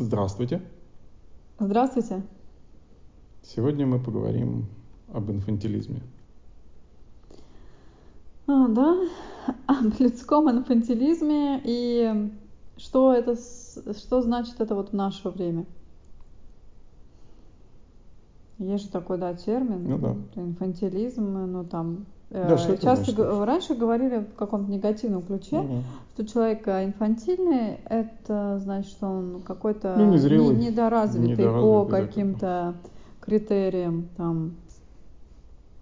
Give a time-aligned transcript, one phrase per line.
[0.00, 0.62] Здравствуйте.
[1.58, 2.22] Здравствуйте.
[3.42, 4.64] Сегодня мы поговорим
[5.12, 6.00] об инфантилизме.
[8.46, 8.98] А, да,
[9.66, 12.32] об людском инфантилизме и
[12.78, 15.66] что это, что значит это вот в наше время.
[18.56, 19.84] Есть же такой, да, термин.
[19.86, 20.16] Ну да.
[20.34, 23.44] Инфантилизм, ну там да, что Часто значит?
[23.44, 25.82] раньше говорили в каком-то негативном ключе, угу.
[26.14, 32.74] что человек инфантильный, это значит, что он какой-то ну, незрелый, недоразвитый, недоразвитый по каким-то
[33.20, 34.08] критериям.
[34.16, 34.54] Там,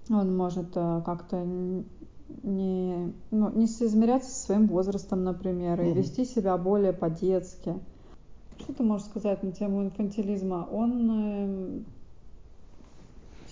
[0.09, 1.45] он может э, как-то
[2.43, 5.91] не, ну, не соизмеряться со своим возрастом, например, угу.
[5.91, 7.75] и вести себя более по-детски.
[8.59, 10.67] Что ты можешь сказать на тему инфантилизма?
[10.73, 11.81] Он э,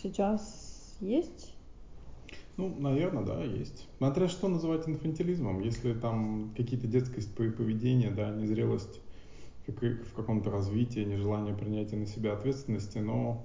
[0.02, 1.55] сейчас есть?
[2.56, 3.87] Ну, наверное, да, есть.
[3.98, 5.60] Смотря что называть инфантилизмом.
[5.60, 9.01] Если там какие-то детскость поведения, да, незрелость
[9.66, 13.45] как в каком-то развитии, нежелание принятия на себя ответственности, но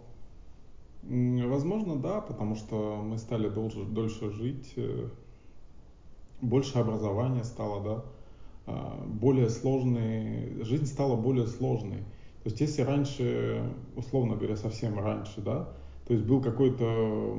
[1.03, 5.09] возможно, да, потому что мы стали дольше, дольше жить, э,
[6.41, 8.05] больше образования стало, да,
[8.67, 11.99] а, более сложные, жизнь стала более сложной.
[12.43, 13.63] То есть если раньше,
[13.95, 15.69] условно говоря, совсем раньше, да,
[16.07, 17.37] то есть был какой-то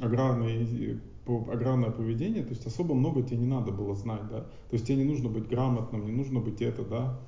[0.00, 0.98] аграрное,
[1.38, 4.98] аграрное поведение, то есть особо много тебе не надо было знать, да, то есть тебе
[4.98, 7.18] не нужно быть грамотным, не нужно быть это, да,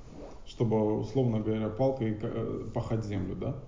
[0.45, 3.63] чтобы, условно говоря, палкой э, пахать землю, да,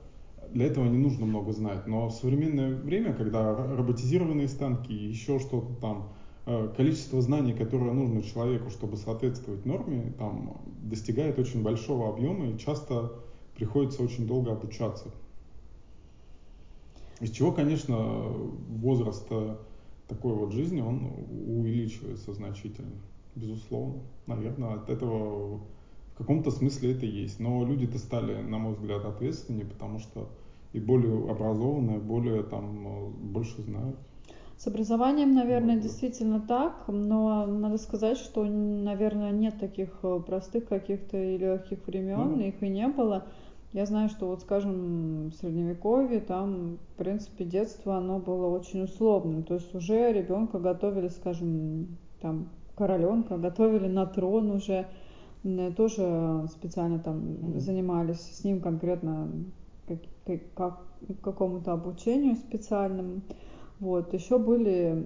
[0.51, 5.73] для этого не нужно много знать, но в современное время, когда роботизированные станки, еще что-то
[5.81, 6.09] там,
[6.45, 12.57] э, количество знаний, которое нужно человеку, чтобы соответствовать норме, там достигает очень большого объема и
[12.57, 13.13] часто
[13.55, 15.09] приходится очень долго обучаться.
[17.21, 19.25] Из чего, конечно, возраст
[20.07, 21.11] такой вот жизни, он
[21.47, 22.95] увеличивается значительно,
[23.35, 24.01] безусловно.
[24.27, 25.61] Наверное, от этого
[26.15, 27.39] в каком-то смысле это есть.
[27.39, 30.29] Но люди-то стали, на мой взгляд, ответственнее, потому что
[30.73, 33.97] и более образованные, более там больше знают.
[34.57, 40.69] С образованием, наверное, вот, действительно так, но надо сказать, что, наверное, нет таких э, простых
[40.69, 43.25] каких-то и легких времен, ну, их и не было.
[43.75, 49.43] Я знаю, что вот, скажем, в Средневековье там, в принципе, детство, оно было очень условным.
[49.43, 52.47] То есть уже ребенка готовили, скажем, там,
[52.77, 54.87] короленка, готовили на трон уже,
[55.75, 59.29] тоже специально там занимались с ним конкретно
[60.25, 60.79] как, как,
[61.21, 63.23] какому-то обучению специальному.
[63.81, 64.13] Вот.
[64.13, 65.03] Еще были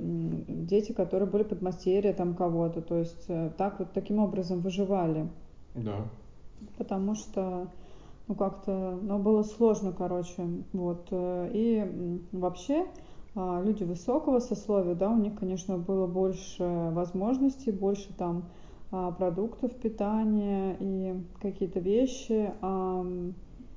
[0.47, 2.83] дети, которые были подмастерья там кого-то.
[2.83, 5.27] То есть э, так вот таким образом выживали.
[5.73, 6.05] Да.
[6.77, 7.67] Потому что
[8.29, 12.85] ну как-то, ну было сложно, короче, вот, э, и вообще
[13.35, 18.45] а, люди высокого сословия, да, у них, конечно, было больше возможностей, больше там
[18.91, 22.53] а, продуктов питания и какие-то вещи,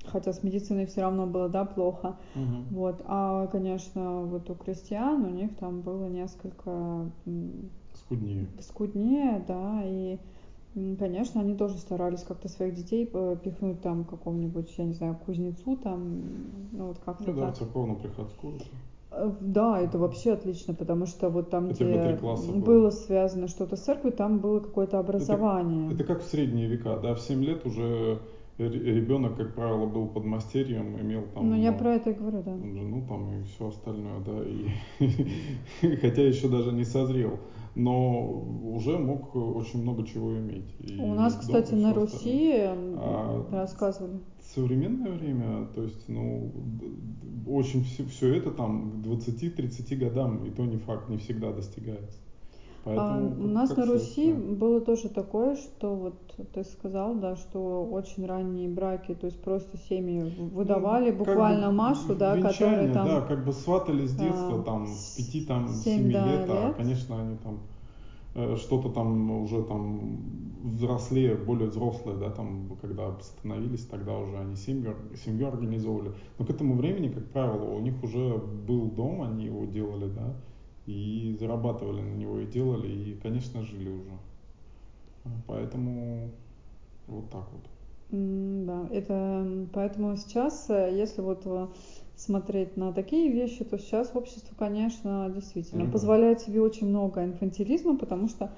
[0.05, 2.75] хотя с медициной все равно было, да, плохо, угу.
[2.75, 7.09] вот, а, конечно, вот у крестьян у них там было несколько
[7.95, 10.19] скуднее, скуднее, да, и
[10.73, 15.77] Конечно, они тоже старались как-то своих детей э, пихнуть там какому-нибудь, я не знаю, кузнецу
[15.77, 16.23] там,
[16.71, 17.57] ну вот как-то Ну да, так.
[17.57, 18.55] церковно-приходскую.
[19.11, 22.35] Э, да, это вообще отлично, потому что вот там, Хотя где было.
[22.59, 25.91] было связано что-то с церковью, там было какое-то образование.
[25.91, 28.19] Это, это как в средние века, да, в 7 лет уже
[28.57, 31.49] ребенок, как правило, был под мастерьем, имел там...
[31.49, 32.55] Ну, я про это и говорю, да.
[32.55, 37.39] Жену там и все остальное, да, и хотя еще даже не созрел
[37.75, 38.29] но
[38.63, 40.75] уже мог очень много чего иметь.
[40.79, 44.19] И У нас, кстати, на Руси а, рассказывали.
[44.53, 46.51] Современное время, то есть, ну,
[47.47, 52.19] очень все, все это там к 20-30 годам, и то не факт, не всегда достигается.
[52.83, 54.33] Поэтому, а, у нас на Руси все.
[54.33, 56.15] было тоже такое, что вот
[56.53, 60.21] ты сказал, да, что очень ранние браки, то есть просто семьи
[60.51, 63.07] выдавали ну, буквально бы Машу, да, которые там...
[63.07, 66.49] Да, как бы сватали с детства, а, там, с 5 там, 7, 7 да, лет,
[66.49, 67.59] а, конечно, они там
[68.35, 70.19] э, что-то там уже там
[70.63, 76.11] взрослее, более взрослые, да, там, когда становились, тогда уже они семью, семью организовывали.
[76.37, 80.35] Но к этому времени, как правило, у них уже был дом, они его делали, да,
[80.85, 84.11] и зарабатывали на него и делали, и, конечно, жили уже.
[85.47, 86.31] Поэтому
[87.07, 87.61] вот так вот.
[88.11, 91.67] Да, это поэтому сейчас, э, если вот э,
[92.15, 95.91] смотреть на такие вещи, то сейчас общество, конечно, действительно mm-hmm.
[95.91, 98.51] позволяет себе очень много инфантилизма, потому что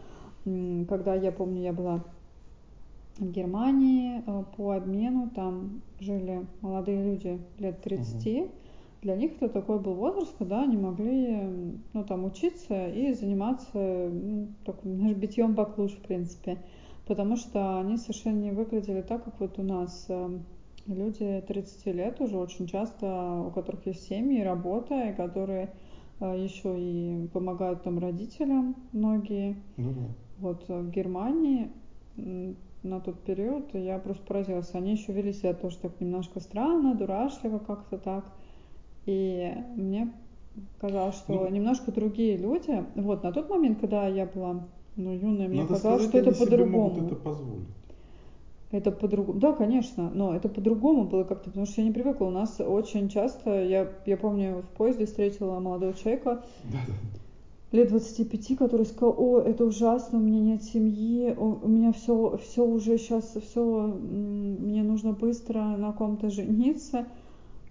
[0.44, 2.04] когда я помню, я была
[3.18, 8.50] в Германии э, по обмену, там жили молодые люди лет 30, mm-hmm
[9.06, 11.38] для них это такой был возраст, когда они могли
[11.94, 16.58] ну, там, учиться и заниматься ну, таким, знаешь, битьем баклуш, в принципе.
[17.06, 20.44] Потому что они совершенно не выглядели так, как вот у нас эм,
[20.88, 25.70] люди 30 лет уже очень часто, у которых есть семьи, работа, и которые
[26.20, 29.56] а, еще и помогают там родителям многие.
[29.78, 30.08] Ну да.
[30.40, 31.70] Вот в Германии
[32.82, 34.74] на тот период я просто поразилась.
[34.74, 38.26] Они еще вели себя тоже так немножко странно, дурашливо как-то так.
[39.06, 40.12] И мне
[40.80, 42.84] казалось, что ну, немножко другие люди.
[42.96, 44.66] Вот на тот момент, когда я была
[44.96, 47.06] ну, юная, мне казалось, сказать, что это по-другому.
[47.06, 47.68] это позволить.
[48.72, 49.40] Это по-другому.
[49.40, 52.26] Да, конечно, но это по-другому было как-то, потому что я не привыкла.
[52.26, 56.44] У нас очень часто, я, я помню, в поезде встретила молодого человека,
[57.72, 62.66] лет 25, который сказал, о, это ужасно, у меня нет семьи, у меня все, все
[62.66, 67.06] уже сейчас, все, мне нужно быстро на ком-то жениться.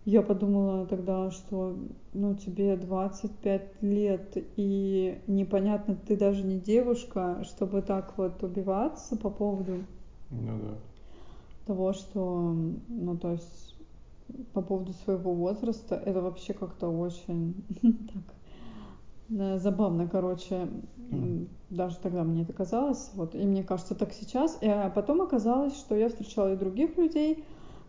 [0.04, 1.76] Я подумала тогда, что
[2.12, 9.30] ну, тебе 25 лет, и непонятно, ты даже не девушка, чтобы так вот убиваться по
[9.30, 9.84] поводу
[10.30, 10.74] ну, да.
[11.66, 12.54] того, что,
[12.88, 13.76] ну, то есть
[14.52, 20.68] по поводу своего возраста, это вообще как-то очень так забавно, короче,
[21.10, 21.48] mm.
[21.70, 25.94] даже тогда мне это казалось, вот, и мне кажется так сейчас, а потом оказалось, что
[25.96, 27.44] я встречала и других людей,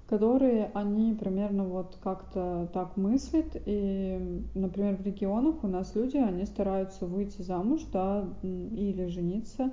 [0.07, 6.45] которые, они примерно вот как-то так мыслят, и, например, в регионах у нас люди, они
[6.45, 9.71] стараются выйти замуж, да, или жениться,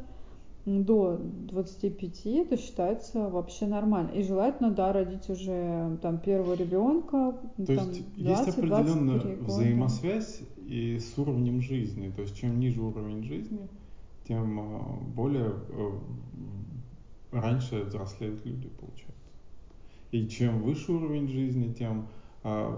[0.65, 4.11] до 25 это считается вообще нормально.
[4.11, 7.37] И желательно, да, родить уже там первого ребенка.
[7.57, 12.13] То там, есть 20, есть определенная взаимосвязь и с уровнем жизни.
[12.15, 13.69] То есть чем ниже уровень жизни,
[14.29, 15.91] тем а, более э,
[17.33, 19.22] раньше взрослеют люди, получается.
[20.13, 22.07] И чем выше уровень жизни, тем
[22.45, 22.71] а,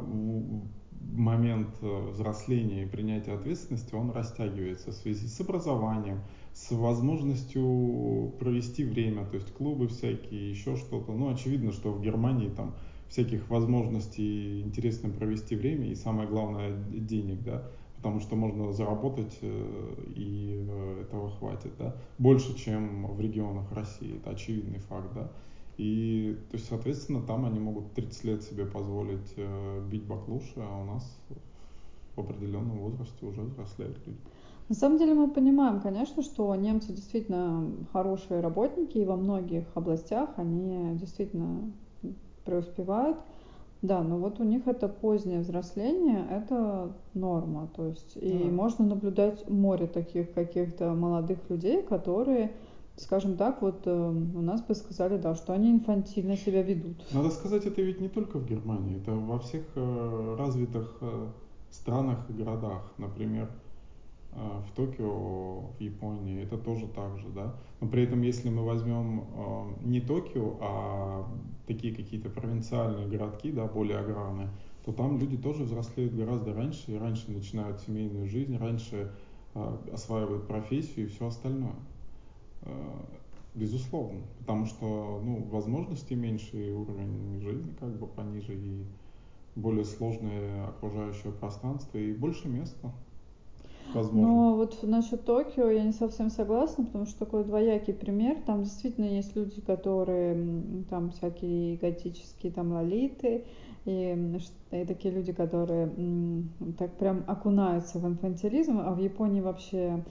[1.13, 6.21] момент э, взросления и принятия ответственности, он растягивается в связи с образованием,
[6.53, 11.13] с возможностью провести время, то есть клубы всякие, еще что-то.
[11.13, 12.75] Ну, очевидно, что в Германии там
[13.09, 17.67] всяких возможностей интересно провести время и самое главное денег, да,
[17.97, 24.17] потому что можно заработать э, и э, этого хватит, да, больше, чем в регионах России,
[24.17, 25.31] это очевидный факт, да.
[25.77, 30.83] И, то есть, соответственно, там они могут 30 лет себе позволить э, бить баклуши, а
[30.83, 31.19] у нас
[32.15, 34.19] в определенном возрасте уже взрослеют люди.
[34.69, 40.31] На самом деле мы понимаем, конечно, что немцы действительно хорошие работники, и во многих областях
[40.37, 41.71] они действительно
[42.45, 43.19] преуспевают.
[43.83, 47.69] Да, но вот у них это позднее взросление, это норма.
[47.77, 48.51] То есть, и да.
[48.51, 52.53] можно наблюдать море таких каких-то молодых людей, которые,
[52.97, 57.05] скажем так, вот э, у нас бы сказали, да, что они инфантильно себя ведут.
[57.13, 61.29] Надо сказать, это ведь не только в Германии, это во всех э, развитых э,
[61.71, 62.93] странах и городах.
[62.99, 63.49] Например,
[64.37, 67.55] Э, в Токио, в Японии, это тоже так же, да.
[67.81, 71.29] Но при этом, если мы возьмем э, не Токио, а
[71.67, 74.49] такие какие-то провинциальные городки, да, более аграрные,
[74.85, 79.13] то там люди тоже взрослеют гораздо раньше и раньше начинают семейную жизнь, раньше
[79.55, 81.77] э, осваивают профессию и все остальное.
[83.55, 88.85] Безусловно, потому что ну, возможностей меньше и уровень жизни как бы пониже и
[89.55, 92.93] более сложное окружающее пространство и больше места
[93.93, 94.29] Возможно.
[94.29, 98.39] Но вот насчет Токио я не совсем согласна, потому что такой двоякий пример.
[98.47, 100.37] Там действительно есть люди, которые
[100.91, 103.45] там всякие готические там лолиты,
[103.85, 104.39] и,
[104.73, 105.93] и такие люди, которые
[106.79, 110.03] так прям окунаются в инфантилизм, а в Японии вообще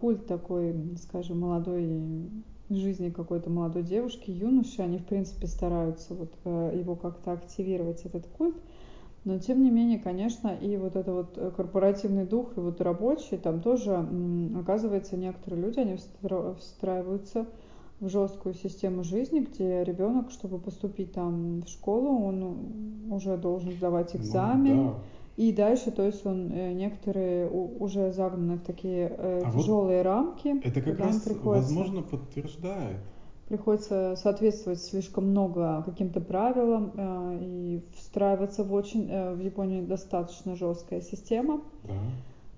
[0.00, 2.30] культ такой, скажем, молодой
[2.70, 8.26] жизни какой-то молодой девушки, юноши, они в принципе стараются вот э, его как-то активировать, этот
[8.26, 8.56] культ.
[9.24, 13.36] Но тем не менее, конечно, и вот это вот э, корпоративный дух, и вот рабочий,
[13.36, 14.06] там тоже,
[14.58, 15.96] оказывается, некоторые люди, они
[16.58, 17.46] встраиваются
[17.98, 24.16] в жесткую систему жизни, где ребенок, чтобы поступить там в школу, он уже должен сдавать
[24.16, 24.76] экзамен.
[24.76, 24.94] Ну, да.
[25.40, 30.04] И дальше, то есть он э, некоторые уже загнаны в такие э, а тяжелые вот
[30.04, 30.60] рамки.
[30.62, 31.74] Это как раз, приходится...
[31.74, 32.98] возможно, подтверждает
[33.48, 40.54] приходится соответствовать слишком много каким-то правилам э, и встраиваться в очень э, в Японии достаточно
[40.56, 41.94] жесткая система, да.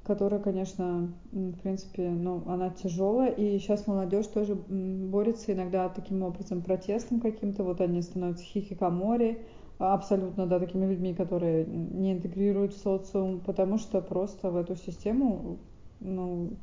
[0.03, 6.63] которая, конечно, в принципе, ну, она тяжелая, и сейчас молодежь тоже борется иногда таким образом
[6.63, 9.39] протестом каким-то, вот они становятся хихикамори,
[9.79, 15.59] абсолютно, да, такими людьми, которые не интегрируют в социум, потому что просто в эту систему,
[16.01, 16.57] ну,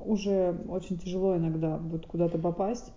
[0.00, 2.92] уже очень тяжело иногда будет куда-то попасть.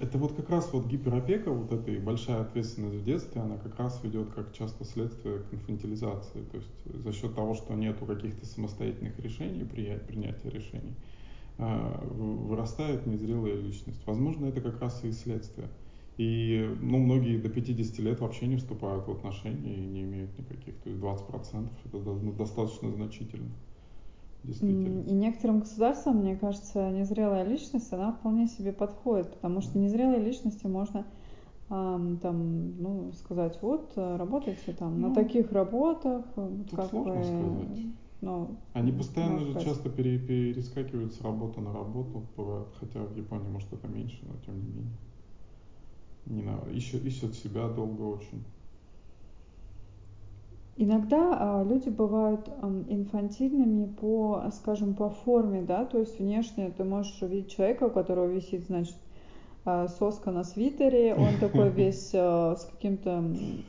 [0.00, 3.78] Это вот как раз вот гиперопека, вот эта и большая ответственность в детстве, она как
[3.78, 6.42] раз ведет как часто следствие к инфантилизации.
[6.50, 10.96] То есть за счет того, что нету каких-то самостоятельных решений, принятия решений,
[11.58, 14.00] а, вырастает незрелая личность.
[14.06, 15.68] Возможно, это как раз и следствие.
[16.16, 20.76] И ну, многие до 50 лет вообще не вступают в отношения и не имеют никаких.
[20.76, 23.50] То есть 20% это ну, достаточно значительно.
[24.42, 25.02] Действительно.
[25.02, 30.66] И некоторым государствам, мне кажется, незрелая личность, она вполне себе подходит, потому что незрелой личности
[30.66, 31.04] можно
[31.68, 37.86] там, ну, сказать, вот, работайте там ну, на таких работах, тут как сложно бы, сказать.
[38.22, 42.24] Ну, Они постоянно же часто пере, перескакивают с работы на работу,
[42.80, 44.96] хотя в Японии, может, это меньше, но тем не менее.
[46.30, 48.44] Не на, ищут, ищут себя долго очень.
[50.76, 56.84] Иногда а, люди бывают а, инфантильными по, скажем, по форме, да, то есть внешне ты
[56.84, 58.96] можешь увидеть человека, у которого висит, значит,
[59.64, 63.22] а, соска на свитере, он такой весь а, с каким-то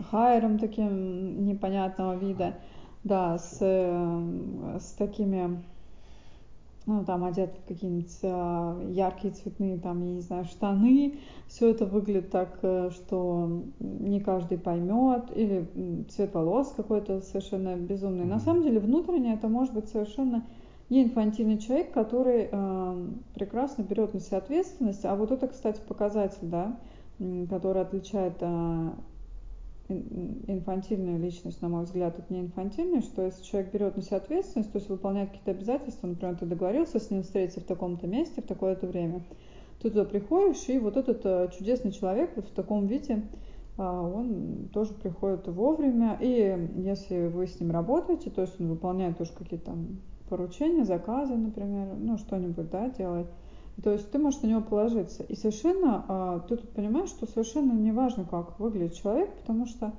[0.09, 2.53] хайером таким непонятного вида,
[3.03, 5.63] да, с, э, с такими
[6.91, 11.19] ну, там одет в какие-нибудь э, яркие цветные, там, я не знаю, штаны.
[11.47, 15.25] Все это выглядит так, э, что не каждый поймет.
[15.35, 18.25] Или цвет волос какой-то совершенно безумный.
[18.25, 20.45] На самом деле внутренне это может быть совершенно
[20.89, 25.05] не инфантильный человек, который э, прекрасно берет на себя ответственность.
[25.05, 26.77] А вот это, кстати, показатель, да,
[27.49, 28.89] который отличает э,
[30.47, 34.71] инфантильная личность, на мой взгляд, это не инфантильная, что если человек берет на себя ответственность,
[34.71, 38.47] то есть выполняет какие-то обязательства, например, ты договорился с ним встретиться в таком-то месте в
[38.47, 39.23] такое-то время,
[39.81, 43.23] ты туда приходишь, и вот этот э, чудесный человек вот в таком виде,
[43.77, 49.17] а, он тоже приходит вовремя, и если вы с ним работаете, то есть он выполняет
[49.17, 53.27] тоже какие-то там поручения, заказы, например, ну что-нибудь, да, делает,
[53.83, 55.23] то есть ты можешь на него положиться.
[55.23, 59.93] И совершенно, а, ты тут понимаешь, что совершенно не важно, как выглядит человек, потому что,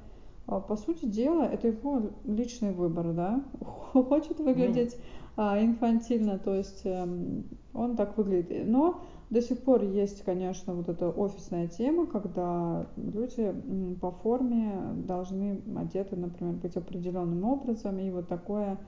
[0.47, 3.45] а, по сути дела, это его личный выбор, да.
[3.93, 4.97] Хочет выглядеть
[5.37, 8.67] а, инфантильно, то есть эм, он так выглядит.
[8.67, 13.55] Но до сих пор есть, конечно, вот эта офисная тема, когда люди
[14.01, 14.75] по форме
[15.07, 18.79] должны одеты, например, быть определенным образом, и вот такое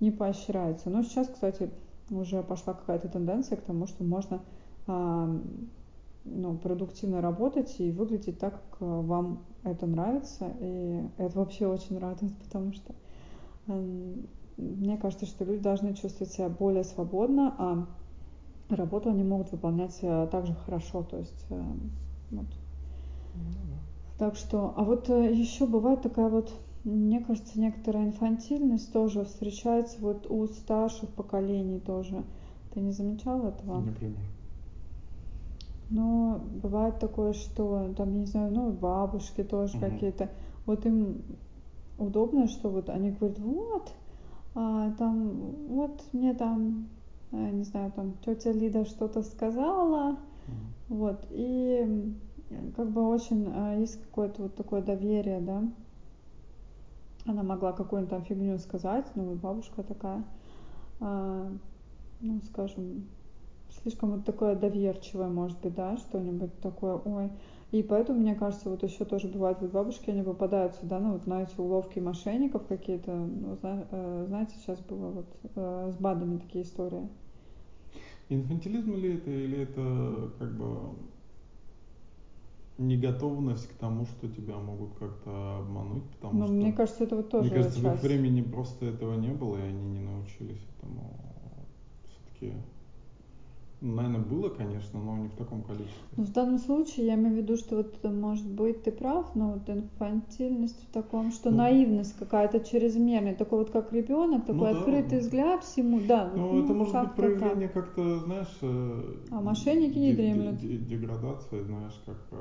[0.00, 0.90] не поощряется.
[0.90, 1.70] Но сейчас, кстати,
[2.10, 4.42] уже пошла какая-то тенденция к тому, что можно
[4.86, 5.28] а,
[6.24, 10.52] ну, продуктивно работать и выглядеть так, как вам это нравится.
[10.60, 12.94] И это вообще очень радует, потому что
[13.66, 14.14] э,
[14.56, 17.86] мне кажется, что люди должны чувствовать себя более свободно, а
[18.74, 21.02] работу они могут выполнять э, также хорошо.
[21.02, 21.62] То есть э,
[22.30, 22.46] вот.
[24.18, 26.52] Так что, а вот еще бывает такая вот
[26.84, 32.24] мне кажется, некоторая инфантильность тоже встречается вот у старших поколений тоже.
[32.72, 33.80] Ты не замечал этого?
[33.80, 34.18] Например.
[35.90, 39.86] Но бывает такое, что там, не знаю, ну, бабушки тоже угу.
[39.86, 40.30] какие-то.
[40.66, 41.22] Вот им
[41.98, 43.92] удобно, что вот они говорят, вот,
[44.54, 45.30] а, там,
[45.68, 46.88] вот мне там,
[47.32, 50.16] а, не знаю, там тетя Лида что-то сказала,
[50.88, 50.96] угу.
[50.96, 52.14] вот, и
[52.76, 55.62] как бы очень а, есть какое-то вот такое доверие, да,
[57.26, 60.24] она могла какую-нибудь там фигню сказать, ну вот бабушка такая,
[61.00, 61.50] а,
[62.20, 63.06] ну скажем,
[63.82, 67.30] слишком вот такое доверчивое, может быть, да, что-нибудь такое, ой.
[67.72, 71.26] И поэтому, мне кажется, вот еще тоже бывает, вот бабушки, они попадаются, да, ну вот
[71.26, 75.26] на эти уловки мошенников какие-то, ну, э, знаете, сейчас было вот
[75.56, 77.08] э, с БАДами такие истории.
[78.28, 80.94] Инфантилизм ли это, или это как бы
[82.78, 86.54] неготовность к тому, что тебя могут как-то обмануть, потому Но что...
[86.54, 87.94] мне кажется, это вот тоже Мне кажется, часть.
[87.94, 91.20] в их времени просто этого не было, и они не научились этому.
[92.08, 92.54] Все-таки
[93.84, 96.00] Наверное, было, конечно, но не в таком количестве.
[96.16, 99.52] Ну, в данном случае я имею в виду, что вот, может быть, ты прав, но
[99.52, 104.78] вот инфантильность в таком, что ну, наивность какая-то чрезмерная, такой вот как ребенок, такой ну,
[104.78, 105.24] открытый да.
[105.24, 106.32] взгляд всему, да.
[106.34, 107.84] Ну, ну это может быть проявление так.
[107.84, 108.58] как-то, знаешь...
[108.62, 110.60] Э, а мошенники не дремлют.
[110.60, 112.36] Деградация, знаешь, как э,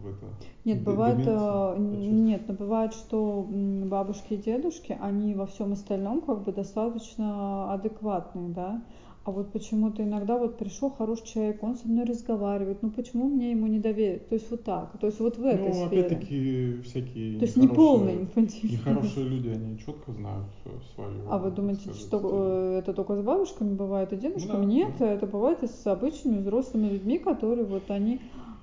[0.00, 0.26] в, это...
[0.64, 6.44] Нет, бывает, деменция, нет, но бывает, что бабушки и дедушки, они во всем остальном как
[6.44, 8.82] бы достаточно адекватные, да,
[9.22, 13.50] а вот почему-то иногда вот пришел хороший человек, он со мной разговаривает, ну почему мне
[13.50, 14.28] ему не доверить?
[14.28, 16.06] То есть вот так, то есть вот в этой ну, сфере.
[16.06, 18.78] опять-таки всякие То есть не полный инфантильный.
[18.78, 20.46] Нехорошие люди, они четко знают
[20.94, 21.30] свою.
[21.30, 22.30] А вы думаете, сказать, что стиль.
[22.32, 24.56] Э, это только с бабушками бывает и дедушками?
[24.56, 25.12] Ну, да, Нет, да.
[25.12, 28.20] это бывает и с обычными взрослыми людьми, которые вот они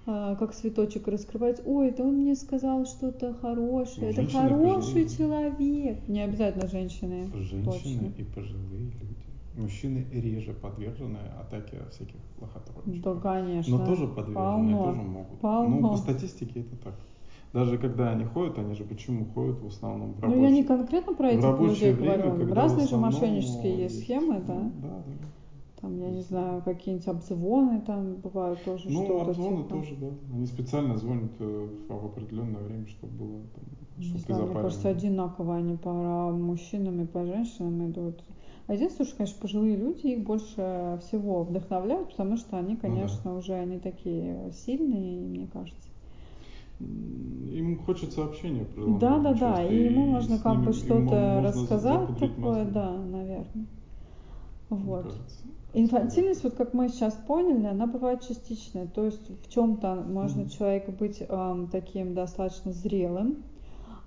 [0.08, 1.62] а, как цветочек раскрывать.
[1.66, 4.14] Ой, это он мне сказал что-то хорошее.
[4.16, 6.08] Ну, это хороший человек.
[6.08, 7.30] Не обязательно женщины.
[7.36, 8.14] Женщины точно.
[8.18, 9.27] и пожилые люди.
[9.58, 13.16] Мужчины реже подвержены атаке всяких лохотронщиков.
[13.16, 13.78] Да, конечно.
[13.78, 14.84] Но тоже подвержены, Полно.
[14.84, 15.40] тоже могут.
[15.40, 15.80] Полно.
[15.80, 16.94] Ну, по статистике это так.
[17.54, 20.64] Даже когда они ходят, они же почему ходят в основном в рабочее Ну, я не
[20.64, 22.54] конкретно про этих людей время, говорю.
[22.54, 24.60] Разные же мошеннические есть схемы, да?
[24.82, 25.04] Да, да.
[25.82, 29.30] там, я не знаю, какие-нибудь обзвоны там бывают тоже ну, что-то.
[29.32, 29.70] обзвоны типа.
[29.70, 30.08] тоже, да.
[30.34, 33.64] Они специально звонят э, в определенное время, чтобы было там,
[33.98, 34.64] Не чтобы ты знаю, мне запарен.
[34.70, 35.92] кажется, одинаково они по
[36.32, 38.24] мужчинам и по женщинам идут.
[38.68, 42.82] А Единственное, что, конечно, пожилые люди их больше всего вдохновляют, потому что они, Ну да.
[42.82, 45.88] конечно, уже они такие сильные, мне кажется.
[46.80, 49.58] Им хочется общения Да, да, да.
[49.64, 53.66] часто, И ему можно как бы что-то рассказать такое, мозги, да, наверное.
[54.70, 55.16] Вот.
[55.74, 58.88] Инфантильность, вот как мы сейчас поняли, она бывает частичная.
[58.88, 60.50] То есть в чем-то можно Мгм.
[60.50, 63.44] человек быть ам, таким достаточно зрелым,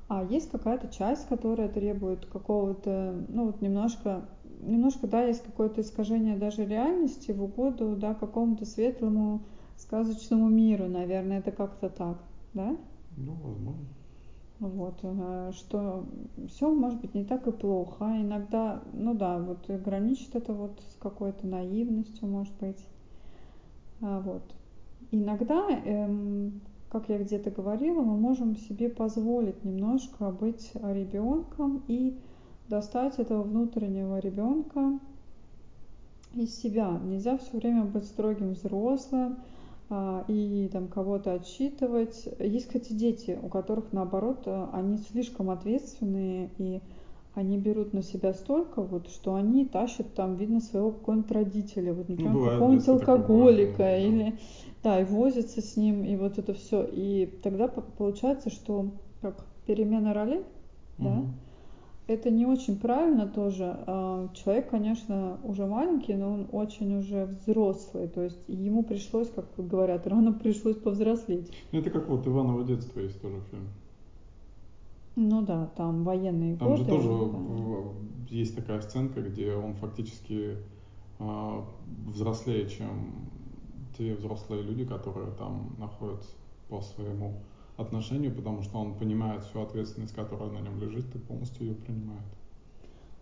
[0.09, 4.29] а есть какая-то часть, которая требует какого-то, ну вот немножко,
[4.62, 9.43] немножко, да, есть какое-то искажение даже реальности в угоду, да, какому-то светлому
[9.76, 12.19] сказочному миру, наверное, это как-то так,
[12.52, 12.76] да?
[13.17, 13.87] Ну, возможно.
[14.61, 16.05] Вот, э, что
[16.49, 18.05] все может быть не так и плохо.
[18.05, 22.87] А Иногда, ну да, вот граничит это вот с какой-то наивностью, может быть.
[24.02, 24.43] А, Вот.
[25.12, 32.19] Иногда, эм, как я где-то говорила, мы можем себе позволить немножко быть ребенком и
[32.70, 34.98] достать этого внутреннего ребенка
[36.34, 36.98] из себя.
[37.04, 39.38] Нельзя все время быть строгим взрослым
[39.90, 42.28] а, и там кого-то отчитывать.
[42.38, 46.80] Есть, кстати, дети, у которых наоборот, они слишком ответственные и
[47.34, 52.08] они берут на себя столько, вот, что они тащат там, видно, своего какого-нибудь родителя, вот,
[52.08, 53.96] например, бывает, какого-нибудь алкоголика, бывает, да.
[53.98, 54.38] или
[54.82, 56.84] да, и возятся с ним, и вот это все.
[56.90, 60.42] И тогда по- получается, что как перемена ролей,
[60.98, 61.34] да, Мгм.
[62.11, 63.76] Это не очень правильно тоже.
[63.87, 68.09] А, Человек, конечно, уже маленький, но он очень уже взрослый.
[68.09, 71.52] То есть ему пришлось, как говорят, рано пришлось повзрослеть.
[71.73, 73.69] Ну, это как вот Иваново детство есть тоже фильм.
[75.17, 76.83] Ну да, там военные Там годы.
[76.83, 78.35] же тоже да.
[78.35, 80.57] есть такая сценка, где он фактически
[81.19, 81.64] а,
[82.07, 83.29] взрослее, чем
[83.97, 86.31] те взрослые люди, которые там находятся
[86.69, 87.35] по своему
[87.80, 92.25] отношению, потому что он понимает всю ответственность, которая на нем лежит, и полностью ее принимает.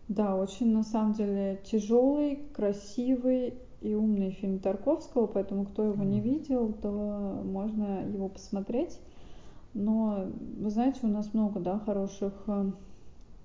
[0.09, 6.20] Да, очень на самом деле тяжелый, красивый и умный фильм Тарковского, поэтому кто его не
[6.20, 6.22] Мгм.
[6.22, 6.90] видел, то
[7.44, 8.98] можно его посмотреть.
[9.74, 10.26] Но
[10.59, 12.72] вы знаете, у нас много, да, хороших э,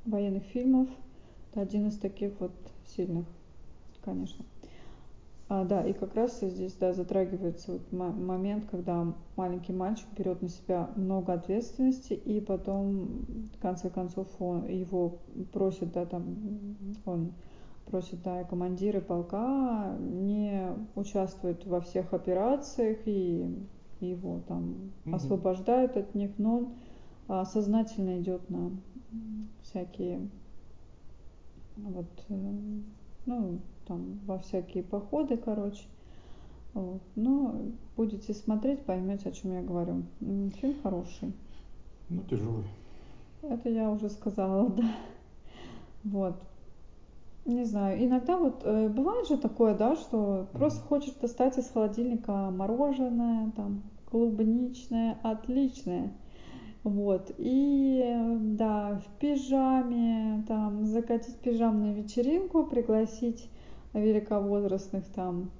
[0.06, 0.90] военных фильмов.
[1.52, 2.54] Это один из таких вот
[2.86, 3.26] сильных,
[4.04, 4.46] конечно.
[5.54, 10.42] А, да, и как раз здесь, да, затрагивается вот мо- момент, когда маленький мальчик берет
[10.42, 13.24] на себя много ответственности, и потом,
[13.56, 15.20] в конце концов, он, его
[15.52, 17.34] просит, да, там, он
[17.86, 23.48] просит, да, командиры полка не участвовать во всех операциях, и
[24.00, 25.16] его там Мгм.
[25.16, 26.74] освобождают от них, но он
[27.28, 28.72] а, сознательно идет на
[29.62, 30.28] всякие
[31.76, 32.54] вот, э,
[33.28, 35.84] ну, там, во всякие походы, короче.
[36.74, 37.02] Вот.
[37.16, 37.62] Но
[37.96, 40.04] будете смотреть, поймете, о чем я говорю.
[40.20, 41.34] Фильм хороший.
[42.10, 42.66] Ну, тяжелый.
[43.42, 44.84] Это я уже сказала, да.
[46.04, 46.36] Вот.
[47.46, 50.88] Не знаю, иногда вот э, бывает же такое, да, что просто Мгм.
[50.88, 56.14] хочешь достать из холодильника мороженое, там, клубничное, отличное.
[56.84, 58.16] Вот, и
[58.58, 63.50] да, в пижаме, там, закатить пижамную вечеринку, пригласить
[63.94, 65.52] великовозрастных там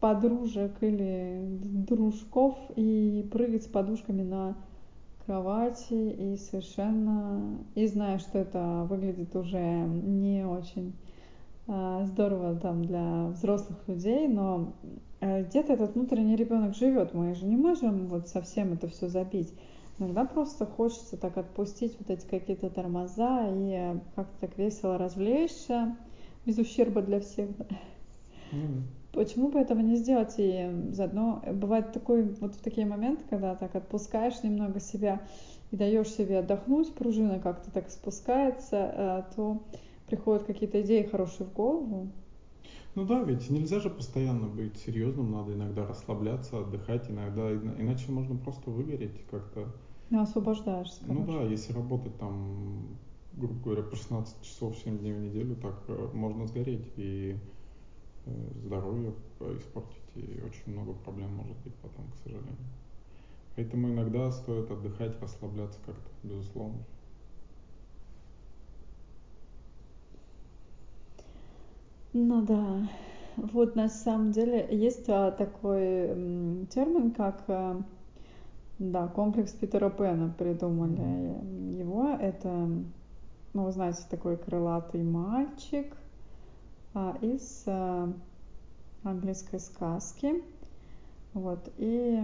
[0.00, 1.40] подружек или
[1.88, 4.56] дружков и прыгать с подушками на
[5.24, 10.94] кровати и совершенно и знаю, что это выглядит уже не очень
[11.66, 14.74] а, здорово там для взрослых людей, но
[15.20, 17.14] э, где-то этот внутренний ребенок живет.
[17.14, 19.54] Мы же не можем вот совсем это все забить.
[19.98, 25.96] Иногда просто хочется так отпустить вот эти какие-то тормоза и э, как-то так весело развлечься
[26.46, 27.56] без ущерба для всех.
[27.56, 27.66] да.
[28.52, 28.82] Ну.
[29.12, 30.34] Почему бы этого не сделать?
[30.38, 35.22] И заодно бывает такой, вот в такие моменты, когда так отпускаешь немного себя
[35.70, 38.76] и даешь себе отдохнуть, пружина как-то так спускается,
[39.30, 39.62] э, то
[40.08, 42.08] приходят какие-то идеи хорошие в голову.
[42.96, 48.10] Ну да, ведь нельзя же постоянно быть серьезным, надо иногда расслабляться, отдыхать, иногда, ина- иначе
[48.12, 49.66] можно просто выгореть как-то.
[50.10, 51.32] Ну, освобождаешься, Ну короче.
[51.38, 52.86] да, если работать там,
[53.36, 57.36] грубо говоря, по 16 часов 7 дней в неделю, так э, можно сгореть и
[58.26, 58.30] э,
[58.64, 62.56] здоровье э, испортить, и очень много проблем может быть потом, к сожалению.
[63.56, 66.78] Поэтому иногда стоит отдыхать, расслабляться как-то, безусловно.
[72.12, 72.88] Ну да.
[73.36, 77.82] Вот на самом деле есть а, такой термин, как а,
[78.78, 82.10] да, комплекс Питера Пэна придумали его.
[82.20, 82.68] Это,
[83.54, 85.96] ну, вы знаете, такой крылатый мальчик
[86.92, 88.12] а, из а,
[89.04, 90.42] английской сказки.
[91.32, 92.22] Вот, и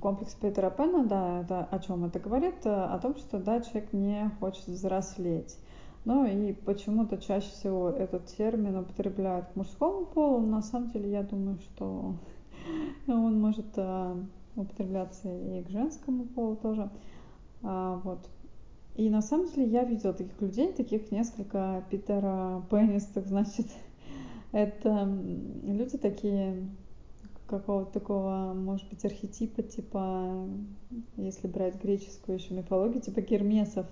[0.00, 2.64] комплекс Питера Пэна, да, это о чем это говорит?
[2.64, 5.56] О том, что, да, человек не хочет взрослеть.
[6.04, 10.40] Ну и почему-то чаще всего этот термин употребляют к мужскому полу.
[10.40, 12.14] На самом деле, я думаю, что
[13.06, 14.16] он может а,
[14.56, 16.90] употребляться и к женскому полу тоже.
[17.62, 18.28] А, вот.
[18.96, 23.66] И на самом деле я видела таких людей, таких несколько Питера Пеннистых, значит,
[24.52, 25.04] это
[25.62, 26.68] люди такие
[27.46, 30.48] какого-то такого, может быть, архетипа, типа,
[31.16, 33.86] если брать греческую еще мифологию, типа гермесов,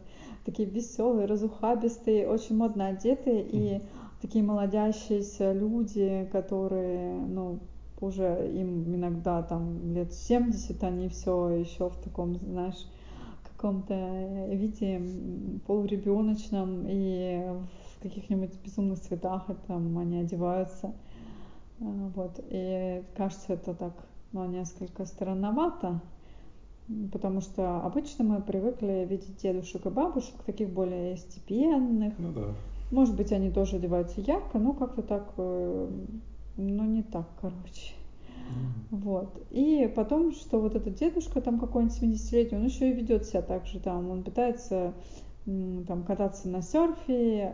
[0.45, 3.83] такие веселые, разухабистые, очень модно одетые и
[4.23, 7.59] такие молодящиеся люди, которые, ну,
[8.01, 12.87] уже им иногда там лет 70, они все еще в таком, знаешь,
[13.59, 15.03] каком-то виде
[15.67, 17.45] полуребеночном и
[17.97, 20.95] в каких-нибудь безумных цветах там они одеваются.
[21.81, 22.41] А, вот.
[22.51, 23.95] И кажется это так,
[24.33, 26.01] ну, несколько странновато,
[27.13, 32.15] потому что обычно мы привыкли видеть дедушек и бабушек, таких более степенных.
[32.19, 32.55] Ну да.
[32.93, 35.91] Может быть, они тоже одеваются ярко, но как-то так, э,
[36.57, 37.95] ну не так, короче.
[38.91, 39.47] Вот.
[39.51, 43.67] И потом, что вот этот дедушка там какой-нибудь 70-летний, он еще и ведет себя так
[43.67, 44.95] же там, он пытается
[45.87, 47.53] там кататься на серфе.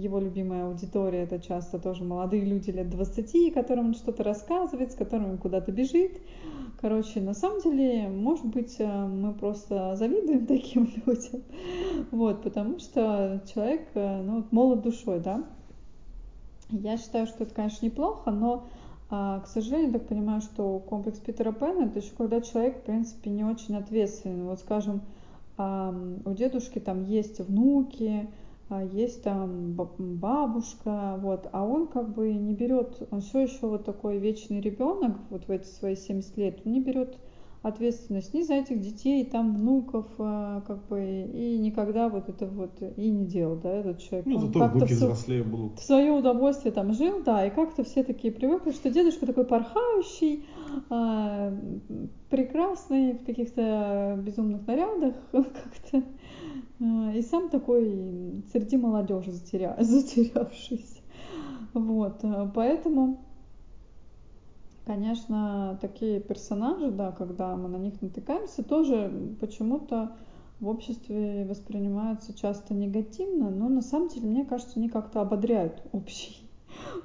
[0.00, 4.96] Его любимая аудитория это часто тоже молодые люди лет 20, которым он что-то рассказывает, с
[4.96, 6.20] которыми куда-то бежит.
[6.80, 11.42] Короче, на самом деле, может быть, э, мы просто завидуем таким людям.
[12.10, 15.44] Вот, потому что человек, э, ну, молод душой, да.
[16.70, 18.68] Я считаю, что это, конечно, неплохо, но а,
[19.12, 23.44] к сожалению, так понимаю, что комплекс Питера Пэна это еще когда человек, в принципе, не
[23.44, 24.44] очень ответственный.
[24.44, 25.02] Вот, скажем,
[25.58, 28.30] у дедушки там есть внуки,
[28.70, 33.84] а, есть там бабушка, вот, а он как бы не берет, он все еще вот
[33.84, 37.18] такой вечный ребенок, вот в эти свои 70 лет, он не берет
[37.62, 41.00] ответственность ни за этих детей, там внуков, а, как бы,
[41.32, 44.26] и никогда вот это вот и не делал, да, этот человек.
[44.26, 45.78] Ну, зато внуки взрослее будут.
[45.78, 50.44] В свое удовольствие там жил, да, и как-то все такие привыкли, что дедушка такой порхающий,
[50.90, 51.56] а,
[52.30, 56.02] прекрасный, в каких-то безумных нарядах как-то,
[56.80, 59.76] а, и сам такой среди молодежи затеря...
[59.80, 61.00] затерявшийся.
[61.74, 62.22] Вот,
[62.54, 63.31] поэтому
[64.84, 70.12] конечно, такие персонажи, да, когда мы на них натыкаемся, тоже почему-то
[70.62, 76.36] в обществе воспринимаются часто негативно, но на самом деле, мне кажется, они как-то ободряют общий,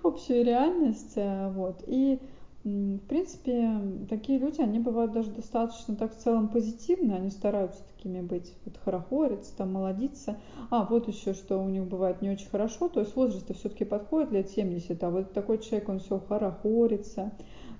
[0.04, 1.14] общую реальность.
[1.16, 1.84] Э, вот.
[1.88, 2.20] И,
[2.64, 8.22] в принципе, такие люди, они бывают даже достаточно так в целом позитивны, они стараются такими
[8.22, 10.38] быть, вот хорохориться, там, молодиться.
[10.70, 14.32] А, вот еще, что у них бывает не очень хорошо, то есть возраст все-таки подходит
[14.32, 17.32] лет 70, а вот такой человек, он все хорохорится,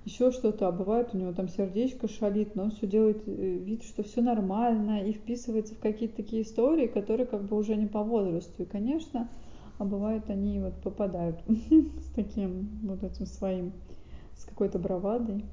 [0.08, 3.82] еще что-то, а бывает у него там сердечко шалит, но он все делает э, вид,
[3.84, 8.02] что все нормально и вписывается в какие-то такие истории, которые как бы уже не по
[8.02, 8.62] возрасту.
[8.62, 9.28] И, конечно,
[9.76, 13.72] а бывает они вот попадают с таким вот этим своим,
[14.36, 15.44] с какой-то бравадой.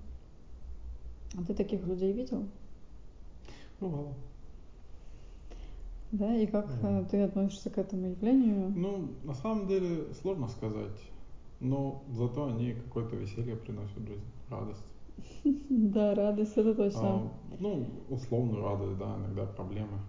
[1.37, 2.45] А ты таких людей видел?
[3.81, 4.13] Бывало.
[6.13, 7.01] Да, и как да.
[7.01, 8.71] Э, ты относишься к этому явлению?
[8.73, 10.97] Ну, на самом деле, сложно сказать.
[11.65, 14.85] Но зато они какое-то веселье приносят в жизнь радость.
[15.69, 17.01] Да, радость, это точно.
[17.01, 19.99] А, ну, условную радость, да, иногда проблемы.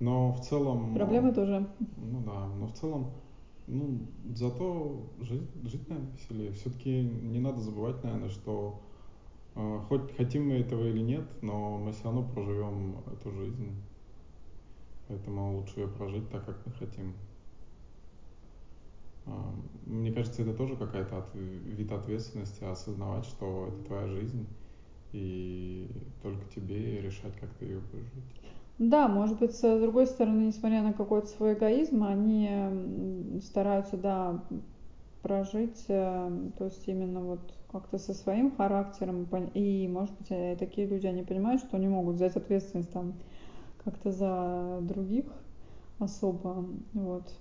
[0.00, 0.94] Но в целом...
[0.94, 1.66] Проблемы тоже.
[1.96, 3.10] Ну да, но в целом,
[3.66, 4.00] ну,
[4.34, 6.52] зато жить, жить наверное, веселее.
[6.52, 8.80] Все-таки не надо забывать, наверное, что
[9.54, 13.70] э, хоть хотим мы этого или нет, но мы все равно проживем эту жизнь.
[15.08, 17.14] Поэтому лучше ее прожить так, как мы хотим.
[19.86, 24.46] Мне кажется, это тоже какая-то от, вид ответственности, осознавать, что это твоя жизнь,
[25.12, 25.88] и
[26.22, 28.52] только тебе решать, как ты ее будешь жить.
[28.78, 34.42] Да, может быть, с другой стороны, несмотря на какой-то свой эгоизм, они стараются, да,
[35.22, 40.86] прожить, э, то есть именно вот как-то со своим характером, и, может быть, э, такие
[40.86, 43.14] люди, они понимают, что не могут взять ответственность там
[43.84, 45.26] как-то за других
[46.00, 47.32] особо, вот.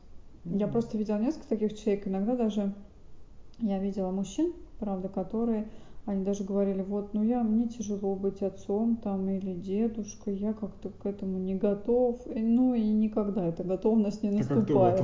[0.45, 2.73] Я просто видела несколько таких человек, иногда даже
[3.59, 5.69] я видела мужчин, правда, которые,
[6.05, 10.89] они даже говорили, вот, ну я, мне тяжело быть отцом там или дедушкой, я как-то
[10.89, 15.03] к этому не готов, и, ну и никогда эта готовность не наступает.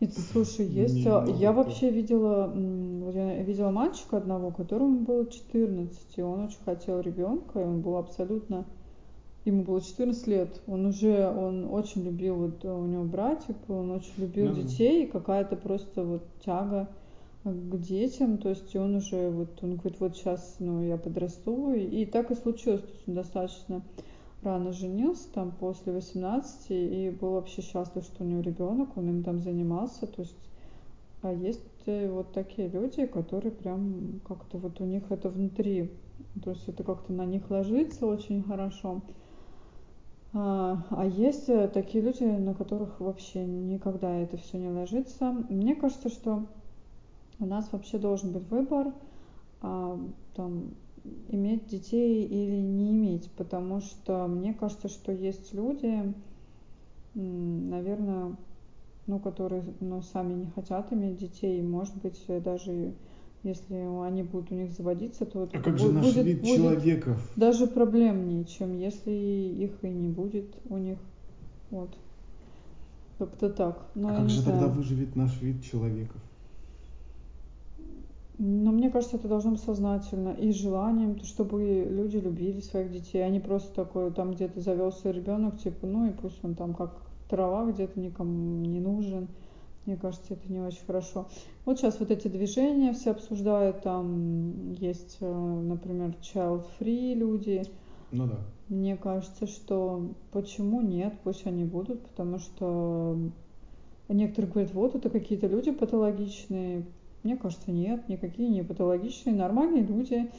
[0.00, 0.94] Нет, слушай, есть.
[0.94, 2.52] Не, а, я вообще видела,
[3.10, 7.96] я видела мальчика одного, которому было 14, и он очень хотел ребенка, и он был
[7.96, 8.66] абсолютно
[9.44, 14.12] ему было 14 лет, он уже, он очень любил, вот у него братик, он очень
[14.18, 14.62] любил mm-hmm.
[14.62, 16.88] детей, какая-то просто вот тяга
[17.44, 22.02] к детям, то есть он уже, вот он говорит, вот сейчас, ну, я подрасту, и,
[22.02, 23.82] и так и случилось, то есть он достаточно
[24.42, 29.22] рано женился, там, после 18, и был вообще счастлив, что у него ребенок, он им
[29.22, 30.36] там занимался, то есть,
[31.22, 35.90] а есть э, вот такие люди, которые прям как-то вот у них это внутри,
[36.42, 39.00] то есть это как-то на них ложится очень хорошо.
[40.34, 45.32] А, а есть э, такие люди, на которых вообще никогда это все не ложится.
[45.48, 46.46] Мне кажется, что
[47.38, 48.92] у нас вообще должен быть выбор,
[49.62, 49.98] а,
[50.34, 50.74] там,
[51.28, 56.12] иметь детей или не иметь, потому что мне кажется, что есть люди,
[57.14, 58.36] наверное,
[59.06, 62.92] ну, которые ну, сами не хотят иметь детей, может быть, даже
[63.42, 63.74] если
[64.04, 67.32] они будут у них заводиться, то это а как же наш будет, вид будет человеков?
[67.36, 70.98] даже проблемнее, чем если их и не будет у них.
[71.70, 71.96] Вот.
[73.18, 73.86] Как-то так.
[73.94, 74.60] Но а как же знаю.
[74.60, 76.20] тогда выживет наш вид человеков?
[78.38, 83.28] Но мне кажется, это должно быть сознательно и желанием, чтобы люди любили своих детей, а
[83.28, 86.94] не просто такое, там где-то завелся ребенок, типа, ну и пусть он там как
[87.28, 89.26] трава где-то никому не нужен.
[89.88, 91.28] Мне кажется, это не очень хорошо.
[91.64, 97.62] Вот сейчас вот эти движения все обсуждают, там есть, э, например, child-free люди.
[98.12, 98.36] Ну да.
[98.68, 103.18] Мне кажется, что почему нет, пусть они будут, потому что
[104.10, 106.84] некоторые говорят, вот это какие-то люди патологичные,
[107.22, 110.30] мне кажется, нет, никакие не патологичные, нормальные люди.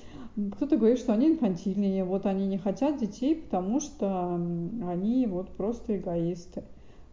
[0.51, 5.97] Кто-то говорит, что они инфантильные, вот они не хотят детей, потому что они вот просто
[5.97, 6.65] эгоисты.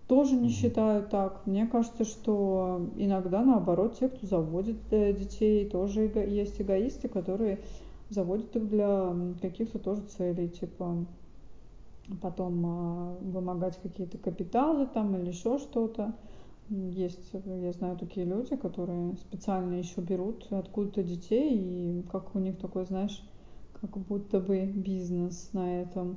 [0.08, 1.44] Тоже не считаю так.
[1.46, 7.58] Мне кажется, что иногда наоборот те, кто заводит э, детей, тоже эго- есть эгоисты, которые
[8.08, 11.06] заводят их для каких-то тоже целей, типа
[12.22, 16.14] потом а, вымогать какие-то капиталы там или еще что-то.
[16.68, 22.58] Есть, я знаю такие люди, которые специально еще берут откуда-то детей, и как у них
[22.58, 23.22] такой, знаешь,
[23.80, 26.16] как будто бы бизнес на этом.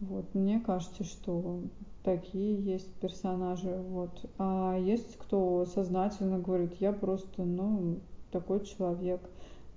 [0.00, 1.62] Вот, мне кажется, что
[2.02, 4.28] такие есть персонажи, вот.
[4.38, 9.20] А есть кто сознательно говорит, я просто, ну, такой человек.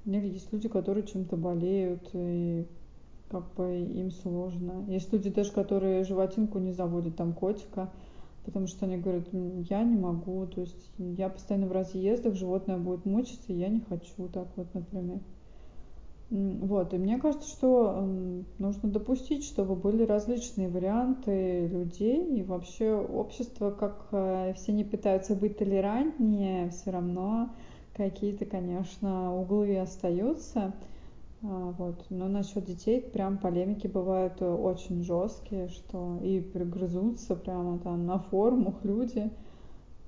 [0.05, 2.65] Или есть люди, которые чем-то болеют, и
[3.29, 4.85] как бы им сложно.
[4.87, 7.91] Есть люди даже, которые животинку не заводят, там котика,
[8.45, 13.05] потому что они говорят, я не могу, то есть я постоянно в разъездах, животное будет
[13.05, 15.19] мучиться, я не хочу так вот, например.
[16.29, 18.01] Вот, и мне кажется, что
[18.59, 25.35] нужно допустить, чтобы были различные варианты людей, и вообще общество, как э, все не пытаются
[25.35, 27.51] быть толерантнее, все равно
[27.93, 30.73] какие-то, конечно, углы остаются.
[31.43, 32.05] А, вот.
[32.09, 38.83] Но насчет детей прям полемики бывают очень жесткие, что и пригрызутся прямо там на форумах
[38.83, 39.31] люди.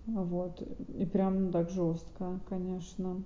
[0.06, 0.62] Вот.
[0.98, 3.24] И прям так жестко, конечно.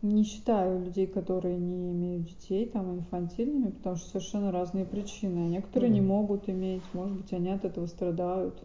[0.00, 5.46] Не считаю людей, которые не имеют детей, там, инфантильными, потому что совершенно разные причины.
[5.46, 5.94] А некоторые mm-hmm.
[5.94, 8.62] не могут иметь, может быть, они от этого страдают.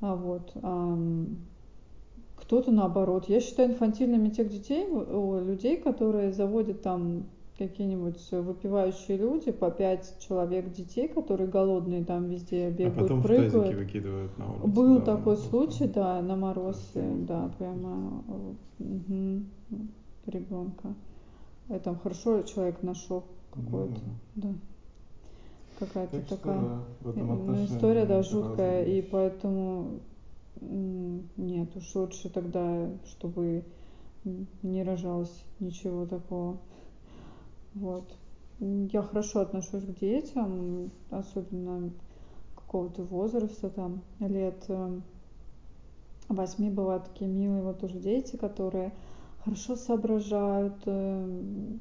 [0.00, 0.52] А вот.
[0.62, 0.98] А,
[2.36, 3.28] кто-то наоборот.
[3.28, 7.24] Я считаю инфантильными тех детей, людей, которые заводят там
[7.58, 13.74] какие-нибудь выпивающие люди, по пять человек детей, которые голодные там везде бегают, а потом прыгают.
[13.74, 14.68] В выкидывают на улицу.
[14.68, 18.22] Был да, такой случай, да, на мороз, да, прямо
[18.78, 19.42] угу,
[20.28, 20.94] ребенка.
[21.68, 24.00] И там хорошо человек нашел какой-то,
[24.34, 24.54] ну, да.
[25.78, 30.00] Какая-то так такая что, да, ну, история, да, жуткая, и поэтому
[30.60, 33.64] нет, уж лучше тогда, чтобы
[34.62, 36.58] не рожалось ничего такого.
[37.74, 38.12] Вот.
[38.60, 41.92] Я хорошо отношусь к детям, особенно
[42.56, 45.04] какого-то возраста, там, лет эм,
[46.28, 48.92] восьми бывают такие милые вот уже дети, которые
[49.48, 51.80] хорошо соображают, эм,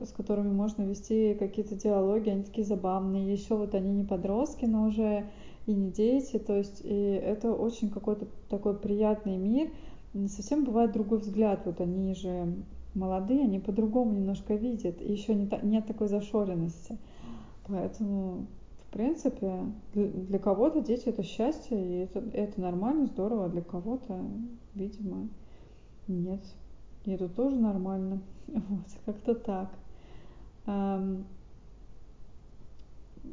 [0.00, 3.32] с которыми можно вести какие-то диалоги, они такие забавные.
[3.32, 5.26] Еще вот они не подростки, но уже
[5.66, 9.70] и не дети, то есть и это очень какой-то такой приятный мир.
[10.26, 12.54] Совсем бывает другой взгляд, вот они же
[12.94, 16.98] молодые, они по-другому немножко видят, и еще не та, нет такой зашоренности.
[17.68, 18.46] Поэтому,
[18.80, 19.60] в принципе,
[19.94, 24.20] для кого-то дети это счастье, и это, это нормально, здорово, а для кого-то,
[24.74, 25.28] видимо,
[26.08, 26.40] нет.
[27.04, 28.20] И это тоже нормально.
[28.46, 29.68] Вот, как-то так.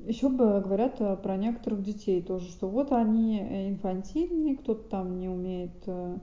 [0.06, 5.20] Еще бы говорят э, про некоторых детей тоже, что вот они э, инфантильные, кто-то там
[5.20, 6.18] не умеет, э,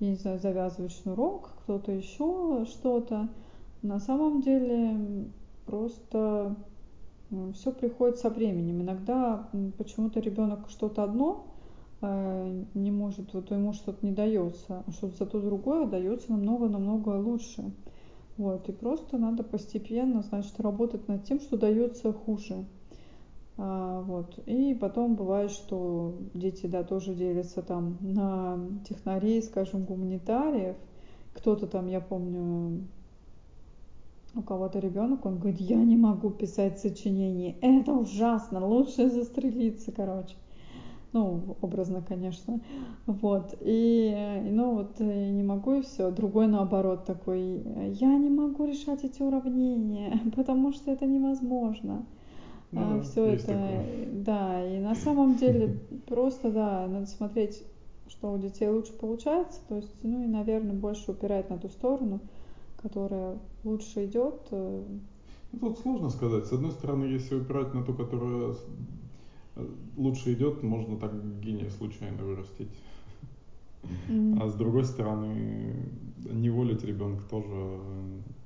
[0.00, 3.28] я не знаю, завязывать шнурок, кто-то еще что-то.
[3.82, 4.96] На самом деле
[5.66, 6.54] просто
[7.54, 8.82] все приходит со временем.
[8.82, 11.46] Иногда почему-то ребенок что-то одно
[12.74, 17.72] не может, вот ему что-то не дается, а что-то зато другое дается намного-намного лучше.
[18.36, 22.64] Вот, и просто надо постепенно, значит, работать над тем, что дается хуже.
[23.56, 24.38] А, вот.
[24.46, 30.76] И потом бывает, что дети, да, тоже делятся там на технарей, скажем, гуманитариев.
[31.34, 32.84] Кто-то там, я помню,
[34.34, 40.34] у кого-то ребенок, он говорит, я не могу писать сочинение, это ужасно, лучше застрелиться, короче.
[41.14, 42.60] Ну, образно, конечно.
[43.06, 43.54] Вот.
[43.60, 46.10] И, ну, вот не могу и все.
[46.10, 52.04] Другой наоборот такой, я не могу решать эти уравнения, потому что это невозможно.
[52.72, 54.08] Ну, а, да, все это, такое.
[54.12, 57.62] да, и на самом деле просто, да, надо смотреть,
[58.08, 62.18] что у детей лучше получается, то есть, ну и, наверное, больше упирать на ту сторону,
[62.82, 64.48] которая лучше идет.
[64.50, 64.82] Э.
[65.52, 66.46] Ну, тут сложно сказать.
[66.46, 68.54] С одной стороны, если упирать на ту, которая э,
[69.96, 72.68] лучше идет, можно так гения случайно вырастить.
[74.08, 74.38] Mm-hmm.
[74.42, 75.90] А с другой стороны,
[76.24, 77.80] не волить ребенка тоже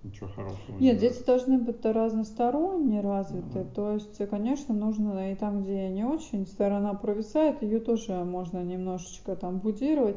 [0.03, 0.79] ничего хорошего.
[0.79, 3.61] Нет, не дети должны быть разносторонне развиты.
[3.61, 3.75] Mm-hmm.
[3.75, 9.37] То есть, конечно, нужно и там, где не очень сторона провисает, ее тоже можно немножечко
[9.37, 10.16] там будировать.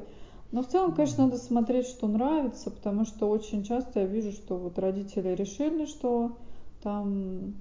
[0.52, 4.58] Но в целом, конечно, надо смотреть, что нравится, потому что очень часто я вижу, что
[4.58, 6.38] вот родители решили, что
[6.84, 7.54] там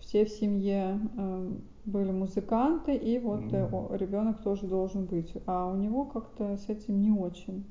[0.00, 1.50] все в семье э,
[1.84, 3.96] были музыканты, и вот mm-hmm.
[3.96, 5.32] ребенок тоже должен быть.
[5.46, 7.64] А у него как-то с этим не очень.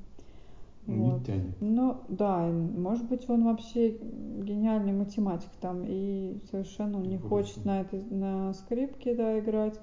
[0.86, 1.24] Не вот.
[1.24, 1.54] тянет.
[1.60, 7.28] Ну, да, может быть, он вообще гениальный математик там, и совершенно он не Хорошо.
[7.28, 9.78] хочет на, этой, на скрипке да, играть.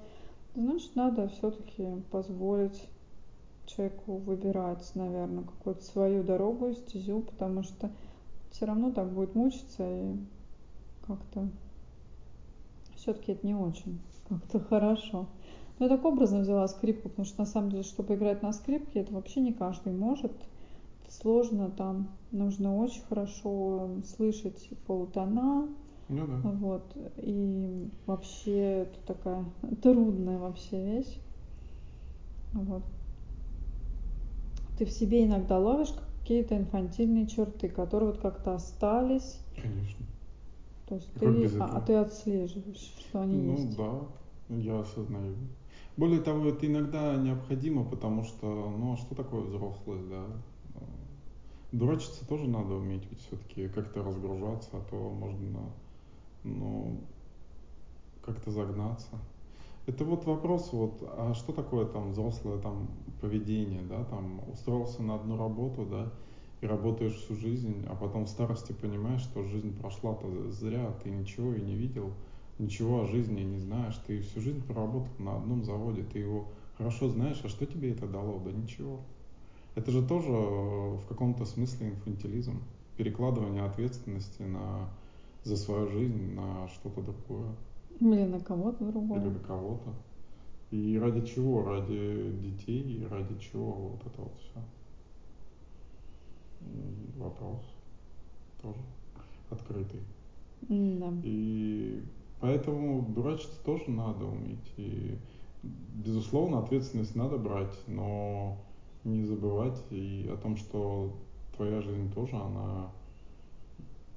[0.54, 2.88] Значит, надо все-таки позволить
[3.64, 7.90] человеку выбирать, наверное, какую-то свою дорогу стезю, потому что
[8.50, 10.16] все равно так будет мучиться и
[11.06, 11.48] как-то
[12.96, 15.26] все-таки это не очень как-то хорошо.
[15.78, 19.00] Но я так образно взяла скрипку, потому что на самом деле, чтобы играть на скрипке,
[19.00, 20.32] это вообще не каждый может.
[21.02, 25.68] Это сложно, там нужно очень хорошо слышать полутона.
[26.08, 26.50] Ну да.
[26.50, 26.96] Вот.
[27.18, 29.44] И вообще это такая
[29.82, 31.18] трудная вообще вещь.
[32.52, 32.82] Вот.
[34.78, 39.40] Ты в себе иногда ловишь какие-то инфантильные черты, которые вот как-то остались.
[39.54, 40.06] Конечно.
[40.88, 43.78] То есть ты, а, а ты отслеживаешь, что они ну, есть.
[43.78, 44.19] Ну да,
[44.58, 45.36] я осознаю.
[45.96, 50.24] Более того, это иногда необходимо, потому что, ну а что такое взрослость, да?
[51.72, 55.60] Дурачиться тоже надо уметь, ведь все-таки как-то разгружаться, а то можно,
[56.42, 57.00] ну,
[58.22, 59.18] как-то загнаться.
[59.86, 62.88] Это вот вопрос, вот, а что такое там взрослое там
[63.20, 66.12] поведение, да, там устроился на одну работу, да,
[66.60, 71.54] и работаешь всю жизнь, а потом в старости понимаешь, что жизнь прошла-то зря, ты ничего
[71.54, 72.12] и не видел,
[72.60, 77.08] ничего о жизни не знаешь, ты всю жизнь проработал на одном заводе, ты его хорошо
[77.08, 78.38] знаешь, а что тебе это дало?
[78.40, 79.00] Да ничего.
[79.74, 82.62] Это же тоже в каком-то смысле инфантилизм,
[82.96, 84.90] перекладывание ответственности на,
[85.42, 87.54] за свою жизнь на что-то другое.
[87.98, 89.18] Или на кого-то другого.
[89.18, 89.94] Или на кого-то.
[90.70, 91.64] И ради чего?
[91.64, 94.60] Ради детей, ради чего вот это вот все
[97.16, 97.60] вопрос
[98.60, 98.80] тоже
[99.50, 100.00] открытый.
[100.68, 101.12] Да.
[101.24, 102.02] И
[102.40, 104.72] поэтому дурачиться тоже надо уметь.
[104.76, 105.16] И,
[105.62, 108.56] безусловно, ответственность надо брать, но
[109.04, 111.12] не забывать и о том, что
[111.56, 112.90] твоя жизнь тоже, она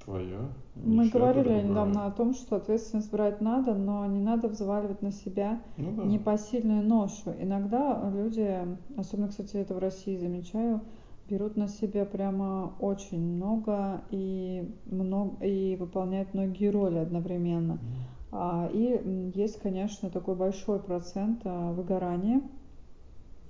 [0.04, 0.50] твоя.
[0.76, 5.62] Мы говорили недавно о том, что ответственность брать надо, но не надо взваливать на себя
[5.78, 6.04] ну, да.
[6.04, 7.34] непосильную ношу.
[7.40, 10.82] Иногда люди, особенно, кстати, это в России замечаю,
[11.30, 17.80] берут на себя прямо очень много и, много, и выполняют многие роли одновременно.
[17.82, 18.13] А,
[18.74, 22.42] и есть, конечно, такой большой процент а, выгорания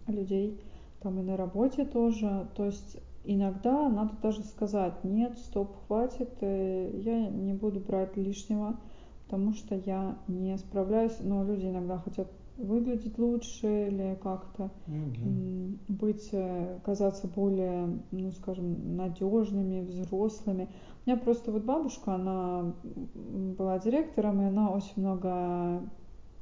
[0.08, 0.60] людей,
[1.00, 2.48] там и на работе тоже.
[2.56, 8.78] То есть иногда надо даже сказать, нет, стоп, хватит, э, я не буду брать лишнего,
[9.26, 11.18] потому что я не справляюсь.
[11.20, 15.78] Но люди иногда хотят выглядеть лучше или как-то mm-hmm.
[15.88, 20.70] быть, э, казаться более, ну, скажем, надежными, взрослыми.
[21.06, 22.74] У меня просто вот бабушка, она
[23.14, 25.82] была директором, и она очень много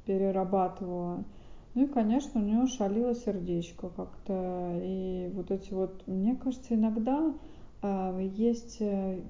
[0.06, 1.24] перерабатывала.
[1.74, 4.80] Ну и, конечно, у нее шалило сердечко как-то.
[4.84, 7.34] И вот эти вот, мне кажется, иногда
[7.82, 9.22] э, есть э,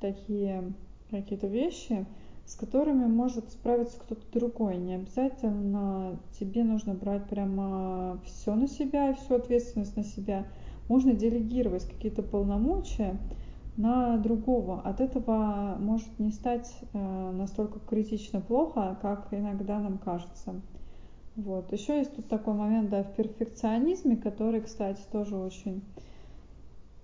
[0.00, 0.72] такие
[1.10, 2.06] какие-то вещи,
[2.48, 4.78] с которыми может справиться кто-то другой.
[4.78, 10.46] Не обязательно тебе нужно брать прямо все на себя и всю ответственность на себя.
[10.88, 13.18] Можно делегировать какие-то полномочия
[13.76, 14.80] на другого.
[14.80, 20.54] От этого может не стать э, настолько критично плохо, как иногда нам кажется.
[21.36, 21.70] Вот.
[21.74, 25.82] Еще есть тут такой момент, да, в перфекционизме, который, кстати, тоже очень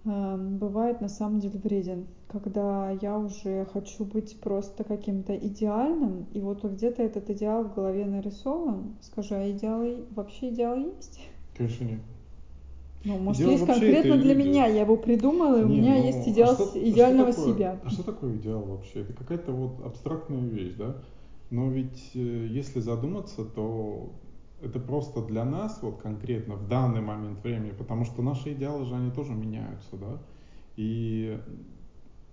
[0.05, 2.07] бывает на самом деле вреден.
[2.28, 8.05] Когда я уже хочу быть просто каким-то идеальным, и вот где-то этот идеал в голове
[8.05, 8.96] нарисован.
[9.00, 11.20] Скажи, а идеалы, вообще идеал есть?
[11.57, 12.00] Конечно нет.
[13.05, 14.48] Ну, может, идеал есть конкретно для люди.
[14.48, 17.40] меня, я его придумала, и у меня ну, есть идеал а что, идеального а что
[17.40, 17.80] такое, себя.
[17.84, 19.00] А что такое идеал вообще?
[19.00, 20.96] Это какая-то вот абстрактная вещь, да?
[21.50, 22.18] Но ведь э,
[22.50, 24.11] если задуматься, то
[24.65, 28.95] это просто для нас, вот конкретно в данный момент времени, потому что наши идеалы же,
[28.95, 30.19] они тоже меняются, да?
[30.77, 31.41] И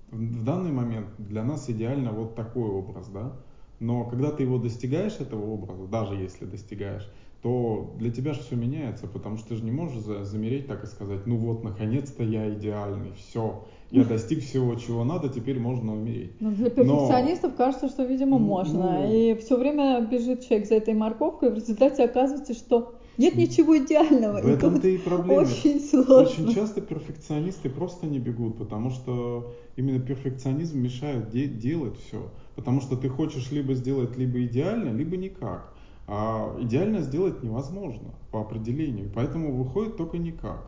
[0.09, 3.33] в данный момент для нас идеально вот такой образ, да?
[3.79, 7.09] Но когда ты его достигаешь, этого образа, даже если достигаешь,
[7.41, 10.87] то для тебя же все меняется, потому что ты же не можешь замереть так и
[10.87, 16.31] сказать, ну вот, наконец-то я идеальный, все, я достиг всего, чего надо, теперь можно умереть.
[16.39, 17.57] Но для перфекционистов Но...
[17.57, 19.01] кажется, что, видимо, можно.
[19.01, 19.13] Ну...
[19.13, 23.77] И все время бежит человек за этой морковкой, и в результате оказывается, что нет ничего
[23.77, 24.41] идеального.
[24.41, 25.41] В этом-то и проблема.
[25.41, 26.15] Очень сложно.
[26.17, 32.31] Очень часто перфекционисты просто не бегут, потому что именно перфекционизм мешает де- делать все.
[32.55, 35.73] Потому что ты хочешь либо сделать либо идеально, либо никак.
[36.07, 40.65] А идеально сделать невозможно по определению, поэтому выходит только никак.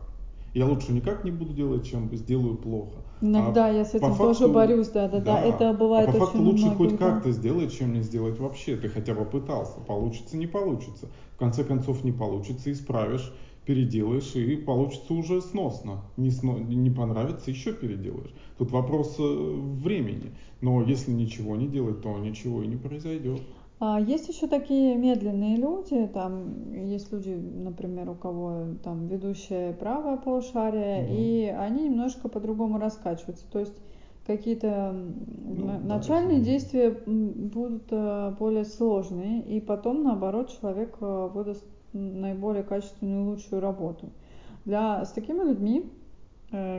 [0.54, 3.00] Я лучше никак не буду делать, чем сделаю плохо.
[3.20, 6.18] Иногда а я с этим факту, тоже борюсь, да, да, да, это бывает а по
[6.18, 6.96] факту лучше многих, хоть да.
[6.96, 8.76] как-то сделать, чем не сделать вообще.
[8.76, 11.08] Ты хотя бы пытался, получится, не получится.
[11.34, 13.32] В конце концов не получится, исправишь,
[13.64, 16.04] переделаешь и получится уже сносно.
[16.16, 18.32] Не, сно, не понравится, еще переделаешь.
[18.56, 20.36] Тут вопрос э, времени.
[20.60, 23.42] Но если ничего не делать, то ничего и не произойдет.
[23.80, 30.16] А есть еще такие медленные люди, там есть люди, например, у кого там ведущее правое
[30.16, 31.14] полушарие, угу.
[31.14, 33.44] и они немножко по-другому раскачиваются.
[33.50, 33.74] То есть
[34.26, 41.64] какие-то ну, начальные да, действия будут э, более сложные, и потом, наоборот, человек э, выдаст
[41.92, 44.10] наиболее качественную и лучшую работу.
[44.64, 45.90] Для, с такими людьми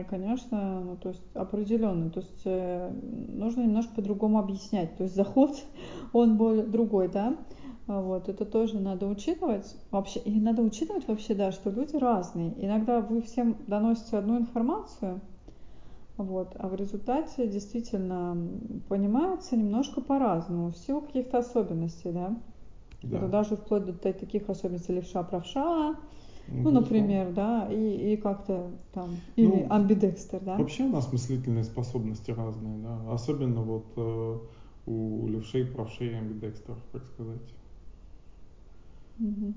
[0.08, 2.90] конечно, ну, то есть определенно, то есть э,
[3.28, 5.50] нужно немножко по-другому объяснять, то есть заход,
[6.12, 7.36] он более другой, да,
[7.86, 13.00] вот, это тоже надо учитывать, вообще, и надо учитывать вообще, да, что люди разные, иногда
[13.00, 15.20] вы всем доносите одну информацию,
[16.16, 18.34] вот, а в результате действительно
[18.88, 22.34] понимается немножко по-разному, в силу каких-то особенностей, да,
[23.02, 23.18] да.
[23.18, 25.96] это даже вплоть до таких особенностей левша-правша,
[26.48, 30.56] ну, например, да, и, и как-то там, или ну, амбидекстер, да.
[30.56, 34.38] Вообще у нас мыслительные способности разные, да, особенно вот э,
[34.86, 37.54] у левшей, правшей и амбидекстеров, как сказать.
[39.18, 39.54] Угу.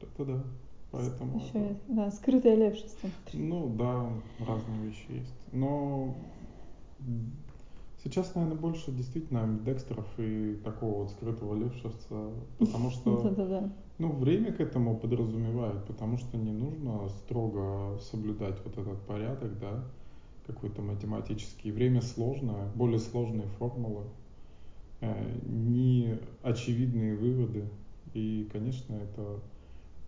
[0.00, 0.44] Это да.
[0.90, 1.58] Поэтому Еще это...
[1.58, 3.10] есть, да, скрытое левшество.
[3.32, 4.08] Ну да,
[4.46, 5.34] разные вещи есть.
[5.52, 6.14] Но
[8.04, 13.70] сейчас, наверное, больше действительно амбидекстеров и такого вот скрытого левшевца, потому что.
[13.96, 19.84] Ну, время к этому подразумевает, потому что не нужно строго соблюдать вот этот порядок, да,
[20.48, 21.70] какой-то математический.
[21.70, 24.02] Время сложное, более сложные формулы,
[25.00, 27.68] э, не очевидные выводы.
[28.14, 29.40] И, конечно, это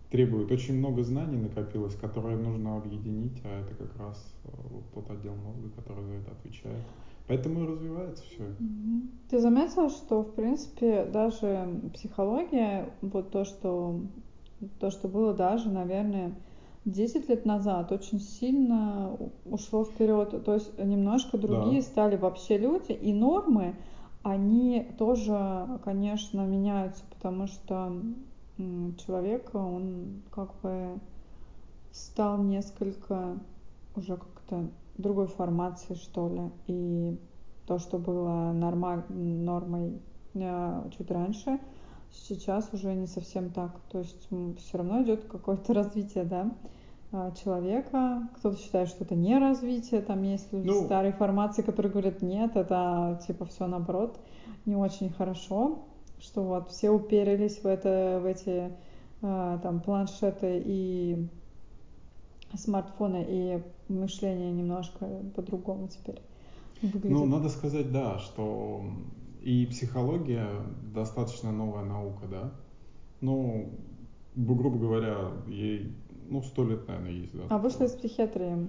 [0.09, 5.09] требует очень много знаний накопилось, которые нужно объединить, а это как раз э, вот тот
[5.11, 6.83] отдел мозга, который за это отвечает.
[7.27, 8.43] Поэтому и развивается все.
[9.29, 13.99] Ты заметила, что, в принципе, даже психология, вот то, что,
[14.79, 16.33] то, что было даже, наверное,
[16.85, 20.43] 10 лет назад, очень сильно ушло вперед.
[20.45, 21.87] То есть немножко другие да.
[21.87, 23.75] стали вообще люди, и нормы,
[24.23, 27.93] они тоже, конечно, меняются, потому что
[29.05, 30.99] человек, он как бы
[31.91, 33.37] стал несколько
[33.95, 36.41] уже как-то другой формации, что ли.
[36.67, 37.19] И
[37.65, 39.03] то, что было нормаль...
[39.09, 39.99] нормой
[40.33, 41.59] э, чуть раньше,
[42.11, 43.79] сейчас уже не совсем так.
[43.91, 44.27] То есть
[44.57, 46.51] все равно идет какое-то развитие, да,
[47.11, 48.27] э, человека.
[48.37, 50.01] Кто-то считает, что это не развитие.
[50.01, 54.19] Там есть люди ну, старой формации, которые говорят, нет, это типа все наоборот,
[54.65, 55.79] не очень хорошо,
[56.19, 58.71] что вот все уперились в это, в эти
[59.21, 61.27] э, там планшеты и
[62.55, 66.21] смартфоны и мышление немножко по-другому теперь
[66.81, 67.11] выглядит.
[67.11, 68.83] Ну, надо сказать, да, что
[69.41, 70.49] и психология
[70.93, 72.51] достаточно новая наука, да.
[73.21, 73.71] Ну,
[74.35, 75.93] грубо говоря, ей,
[76.29, 77.43] ну, сто лет, наверное, есть, да.
[77.49, 78.67] А вышла из психиатрии?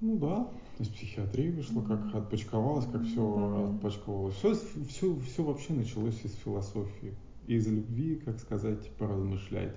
[0.00, 3.74] Ну да, из психиатрии вышло, как отпочковалось, как все mm-hmm.
[3.76, 4.34] отпочковалось.
[4.36, 4.54] Все,
[4.88, 7.16] все, все вообще началось из философии,
[7.48, 9.74] из любви, как сказать, поразмышлять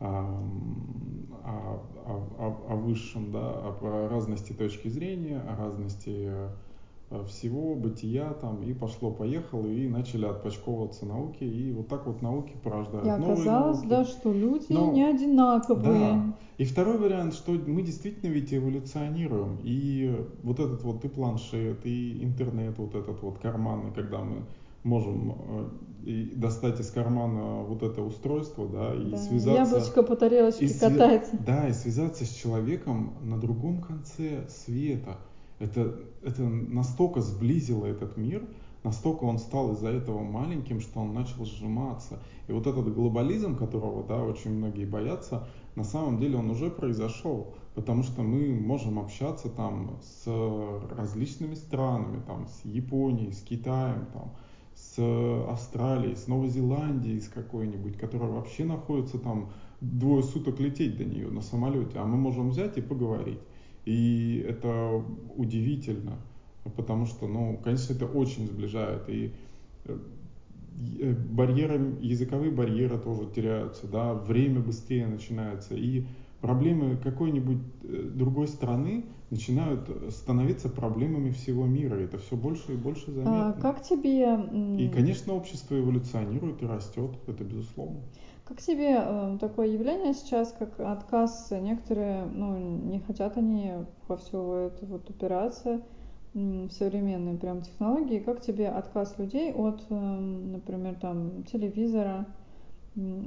[0.00, 0.06] о,
[1.44, 1.80] о,
[2.38, 6.30] о, о высшем, да, о разности точки зрения, о разности
[7.10, 12.52] э, всего, бытия там, и пошло-поехало, и начали отпочковываться науки, и вот так вот науки
[12.62, 13.88] порождают И новые оказалось, науки.
[13.88, 15.82] да, что люди Но- не одинаковые.
[16.12, 16.36] Да.
[16.58, 19.58] И второй вариант, что мы действительно ведь эволюционируем.
[19.64, 24.42] И вот этот вот и планшет, и интернет вот этот вот карманный, когда мы
[24.84, 25.68] можем э,
[26.04, 29.76] и достать из кармана вот это устройство, да, и Да, связаться...
[29.76, 31.36] Яблочко по тарелочке и свя- катается.
[31.44, 35.16] Да, и связаться с человеком на другом конце света.
[35.58, 38.46] Это, это настолько сблизило этот мир,
[38.82, 42.18] настолько он стал из-за этого маленьким, что он начал сжиматься.
[42.48, 47.54] И вот этот глобализм, которого да, очень многие боятся, на самом деле он уже произошел,
[47.74, 50.28] потому что мы можем общаться там с
[50.96, 54.32] различными странами, там, с Японией, с Китаем, там,
[54.94, 61.04] с Австралией, с Новой Зеландией, с какой-нибудь, которая вообще находится там двое суток лететь до
[61.04, 63.40] нее на самолете, а мы можем взять и поговорить.
[63.84, 65.04] И это
[65.36, 66.18] удивительно,
[66.76, 69.08] потому что, ну, конечно, это очень сближает.
[69.08, 69.32] И
[69.84, 69.98] э,
[71.00, 76.06] э, барьеры, языковые барьеры тоже теряются, да, время быстрее начинается, и
[76.46, 83.12] проблемы какой-нибудь э, другой страны начинают становиться проблемами всего мира, это все больше и больше
[83.12, 83.40] заметно.
[83.40, 84.38] А, как тебе,
[84.78, 88.00] И, конечно, общество эволюционирует и растет, это безусловно.
[88.44, 91.50] как тебе э, такое явление сейчас, как отказ?
[91.50, 93.72] Некоторые, ну, не хотят они
[94.06, 95.80] во все это вот упираться
[96.34, 98.18] в современные прям технологии.
[98.18, 102.26] Как тебе отказ людей от, эм, например, там телевизора,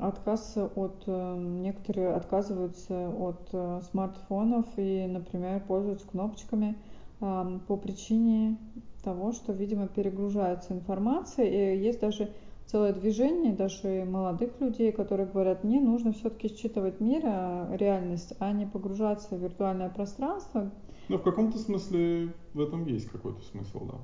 [0.02, 6.78] отказ от э, некоторые отказываются от э, смартфонов и, например, пользуются кнопочками
[7.20, 8.58] ам, по причине
[9.04, 12.30] того, что, видимо, перегружается информация, и есть даже
[12.66, 18.52] целое движение, даже молодых людей, которые говорят, мне нужно все-таки считывать мир, а, реальность, а
[18.52, 20.72] не погружаться в виртуальное пространство,
[21.08, 23.96] Но в каком-то смысле в этом есть какой-то смысл, да.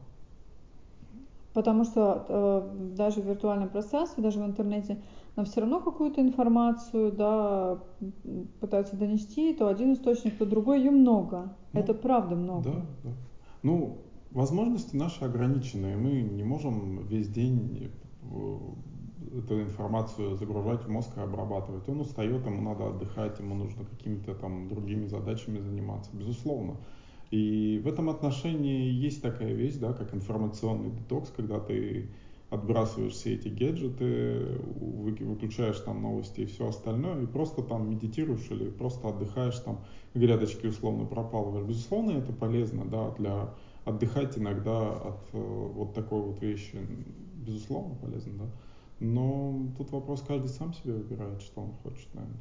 [1.53, 5.01] потому что э, даже в виртуальном пространстве, даже в интернете,
[5.35, 7.79] нам все равно какую-то информацию, да,
[8.59, 11.55] пытаются донести, то один источник, то другой, ее много.
[11.73, 12.63] Ну, Это правда много.
[12.69, 13.09] Да, да.
[13.63, 15.97] Ну, возможности наши ограниченные.
[15.97, 18.57] Мы не можем весь день э,
[19.39, 21.87] эту информацию загружать в мозг и обрабатывать.
[21.89, 26.75] Он устает, ему надо отдыхать, ему нужно какими-то там другими задачами заниматься, безусловно.
[27.31, 32.11] И в этом отношении есть такая вещь, да, как информационный детокс, когда ты
[32.53, 38.49] отбрасываешь все эти гаджеты, вы- выключаешь там новости и все остальное, и просто там медитируешь
[38.51, 39.83] или просто отдыхаешь там,
[40.13, 41.65] грядочки условно пропалываешь.
[41.67, 43.49] Безусловно, это полезно, да, для
[43.85, 45.37] отдыхать иногда от э,
[45.75, 46.77] вот такой вот вещи,
[47.45, 48.45] безусловно, полезно, да.
[48.99, 52.39] Но тут вопрос, каждый сам себе выбирает, что он хочет, наверное.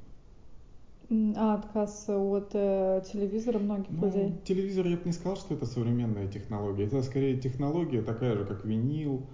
[1.37, 4.33] А отказ от э, телевизора многих Ну, людей.
[4.45, 6.85] телевизор, я бы не сказал, что это современная технология.
[6.85, 9.27] Это скорее технология такая же, как винил,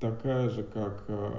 [0.00, 1.30] такая же, как э,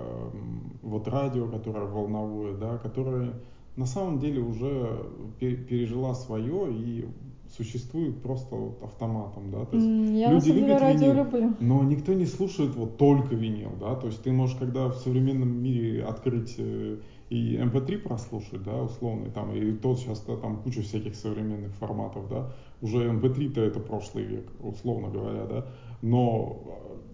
[0.82, 3.34] вот радио, которое волновое, да, которое
[3.76, 5.06] на самом деле уже
[5.40, 7.06] пе- пережила свое и
[7.50, 11.24] существует просто вот автоматом, да, то есть Я люди любят радио винил.
[11.26, 11.54] люблю.
[11.60, 15.62] Но никто не слушает вот только винил, да, то есть ты можешь, когда в современном
[15.62, 16.98] мире открыть э,
[17.30, 22.52] и MP3 прослушать, да, условно, там, и тот сейчас там куча всяких современных форматов, да,
[22.82, 25.66] уже MP3-то это прошлый век, условно говоря, да,
[26.02, 27.11] но э,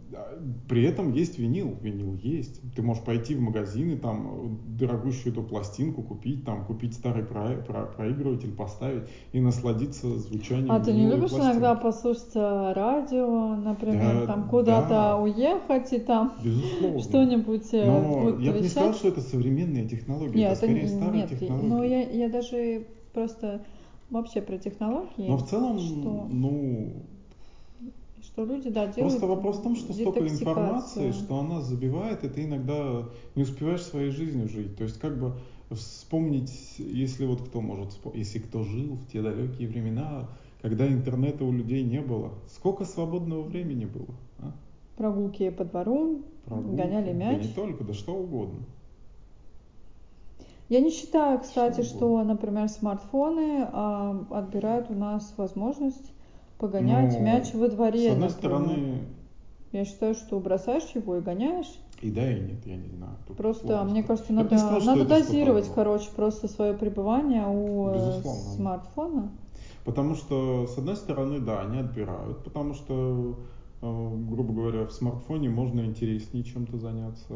[0.67, 2.61] при этом есть винил, винил есть.
[2.75, 7.23] Ты можешь пойти в магазин и там э, дорогущую эту пластинку купить, там купить старый
[7.23, 9.03] про- про- проигрыватель, поставить
[9.33, 11.51] и насладиться звучанием А ты не любишь пластинки.
[11.51, 15.17] иногда послушать э, радио, например, Да, там куда-то да.
[15.17, 16.99] уехать и там Безусловно.
[16.99, 20.87] что-нибудь э, Но я бы не сказал, что это современные технологии, Нет, это скорее не-
[20.87, 21.67] старые нет, технологии.
[21.67, 23.61] Ну, я, я даже просто
[24.09, 25.27] вообще про технологии.
[25.27, 26.93] Но в целом, что, ну,
[28.37, 32.29] что люди, да, делают просто вопрос в том, что столько информации, что она забивает, и
[32.29, 34.77] ты иногда не успеваешь своей жизнью жить.
[34.77, 35.33] То есть как бы
[35.71, 40.29] вспомнить, если вот кто может, если кто жил в те далекие времена,
[40.61, 44.13] когда интернета у людей не было, сколько свободного времени было?
[44.37, 44.51] а?
[44.97, 47.43] Прогулки по двору, Прогулки, гоняли Да мяч.
[47.43, 48.59] не только, да что угодно.
[50.69, 56.11] Я не считаю, кстати, Что что, например, смартфоны а, отбирают у нас возможность
[56.57, 59.03] погонять Ну, мяч во дворе, С одной стороны,
[59.71, 61.71] Я считаю, что бросаешь его и гоняешь.
[62.01, 63.13] и да, и нет, я не знаю.
[63.27, 67.93] Тут Просто, сложно мне кажется, надо, сказал, надо дозировать, короче, просто свое пребывание у э,
[67.95, 68.53] Безусловно.
[68.55, 69.31] смартфона.
[69.85, 73.39] Потому что, с одной стороны, да, они отбирают, потому что,
[73.81, 77.33] э, грубо говоря, в смартфоне можно интереснее чем-то заняться,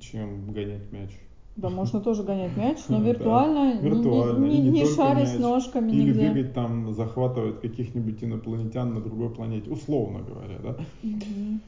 [0.00, 1.10] чем гонять мяч.
[1.56, 4.46] Да, можно тоже гонять мяч, но виртуально, да, виртуально.
[4.46, 6.28] не, не, не, не шарясь мяч, ножками или нигде.
[6.28, 10.76] Бегать там, захватывать каких-нибудь инопланетян на другой планете, условно говоря, да.
[11.02, 11.60] Угу.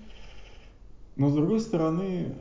[1.17, 2.35] Но с другой стороны,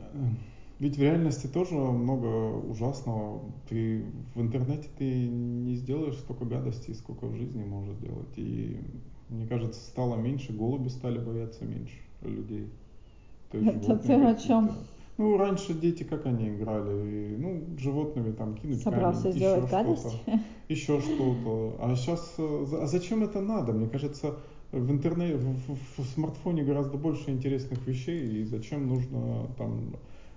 [0.78, 3.40] ведь в реальности тоже много ужасного.
[3.68, 8.36] Ты в интернете ты не сделаешь столько гадостей, сколько в жизни может делать.
[8.36, 8.78] И
[9.30, 12.68] мне кажется, стало меньше, голуби стали бояться меньше людей.
[13.50, 14.70] То есть Это ты о чем?
[15.18, 20.02] Ну, раньше дети, как они играли, ну, животными там кинуть Собрался камень, сделать еще гадость?
[20.12, 21.76] Что-то, еще что-то.
[21.80, 23.72] А сейчас, э, а зачем это надо?
[23.72, 24.38] Мне кажется,
[24.70, 29.96] в интернете, в, в, в смартфоне гораздо больше интересных вещей, и зачем нужно там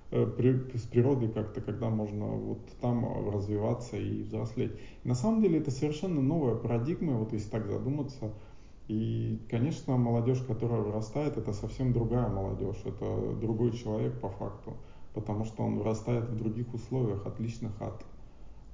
[0.09, 4.71] э, при, с природой как-то, когда можно вот там развиваться и взрослеть.
[5.03, 8.33] на самом деле это совершенно новая парадигма, вот если так задуматься,
[8.87, 14.73] и, конечно, молодежь, которая вырастает, это совсем другая молодежь, это другой человек по факту,
[15.13, 18.03] потому что он вырастает в других условиях, отличных от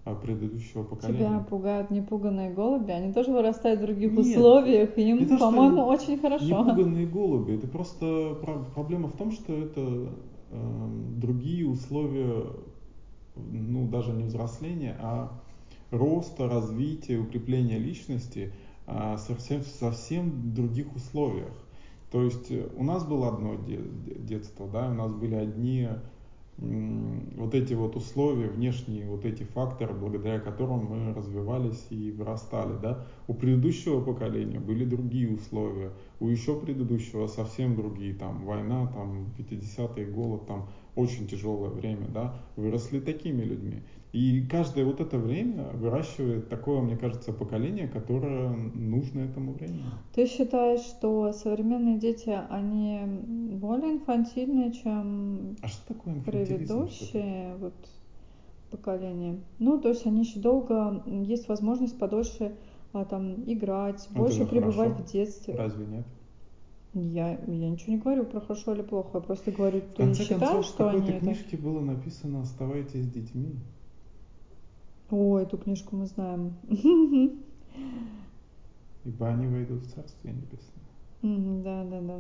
[0.06, 1.20] а, предыдущего поколения.
[1.20, 6.18] Тебя пугают непуганные голуби, они тоже вырастают в других Нет, условиях, и им, по-моему, очень
[6.18, 6.46] хорошо.
[6.46, 8.38] Непуганные голуби, это просто
[8.74, 10.10] проблема в том, что это
[10.50, 10.88] э,
[11.18, 12.44] другие условия,
[13.36, 15.32] ну даже не взросления, а
[15.92, 18.52] роста, развития, укрепления личности–
[19.18, 21.54] совсем, совсем других условиях.
[22.12, 25.90] То есть э, у нас было одно детство, да, у нас были одни
[26.60, 33.06] вот эти вот условия, внешние вот эти факторы, благодаря которым мы развивались и вырастали, да.
[33.28, 40.08] У предыдущего поколения были другие условия, у еще предыдущего совсем другие, там, война, там, 50-е,
[40.08, 40.68] голод, там,
[40.98, 43.82] очень тяжелое время, да, выросли такими людьми.
[44.14, 49.84] И каждое вот это время выращивает такое, мне кажется, поколение, которое нужно этому времени.
[50.14, 53.02] Ты считаешь, что современные дети, они
[53.58, 57.76] более инфантильные, чем а что такое предыдущие вот,
[58.72, 59.40] поколения?
[59.60, 62.56] Ну, то есть они еще долго, есть возможность подольше
[62.94, 65.04] а, там играть, ну, больше пребывать хорошо.
[65.04, 65.56] в детстве.
[65.56, 66.06] Разве нет?
[66.94, 70.24] Я, я ничего не говорю про хорошо или плохо, я просто говорю, ты в конце
[70.24, 71.00] считаешь, концов, что они...
[71.00, 71.64] В какой-то книжке это...
[71.64, 73.56] было написано «Оставайтесь с детьми».
[75.10, 76.54] О, эту книжку мы знаем.
[79.06, 81.64] Ибо они войдут в Царствие Небесное.
[81.64, 82.20] Да, да, да.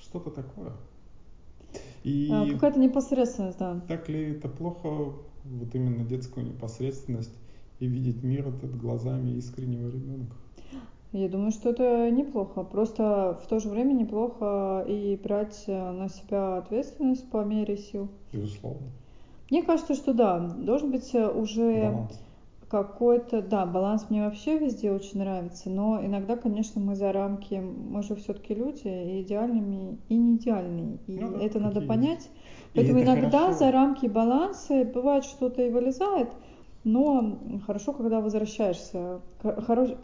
[0.00, 0.72] Что-то такое.
[2.04, 3.80] И а, какая-то непосредственность, да.
[3.88, 7.34] Так ли это плохо, вот именно детскую непосредственность
[7.80, 10.36] и видеть мир этот глазами искреннего ребенка?
[11.12, 12.62] Я думаю, что это неплохо.
[12.62, 18.08] Просто в то же время неплохо и брать на себя ответственность по мере сил.
[18.32, 18.88] Безусловно.
[19.50, 22.08] Мне кажется, что да, должен быть э, уже
[22.72, 28.02] какой-то, да, баланс мне вообще везде очень нравится, но иногда, конечно, мы за рамки, мы
[28.02, 32.30] же все-таки люди, и идеальными, и не идеальные, и ну, это надо понять.
[32.74, 33.58] Поэтому иногда хорошо.
[33.58, 36.30] за рамки баланса бывает что-то и вылезает,
[36.84, 39.20] но хорошо, когда возвращаешься.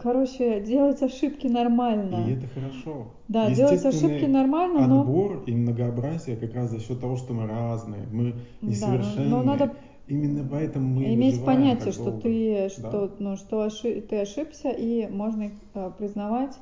[0.03, 2.27] Короче, делать ошибки нормально.
[2.29, 3.09] И это хорошо.
[3.27, 5.01] Да, делать ошибки нормально, но...
[5.01, 9.29] Отбор и многообразие как раз за счет того, что мы разные, мы несовершенные.
[9.29, 9.73] Да, но надо
[10.09, 12.23] Именно поэтому мы иметь понятие, что долго.
[12.23, 13.11] ты, что, да?
[13.19, 16.57] ну, что ошиб, ты ошибся, и можно их э, признавать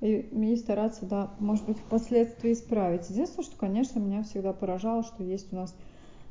[0.00, 3.10] и, и стараться, да, может быть, впоследствии исправить.
[3.10, 5.74] Единственное, что, конечно, меня всегда поражало, что есть у нас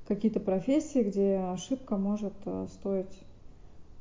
[0.08, 3.18] какие-то профессии, где ошибка может э, стоить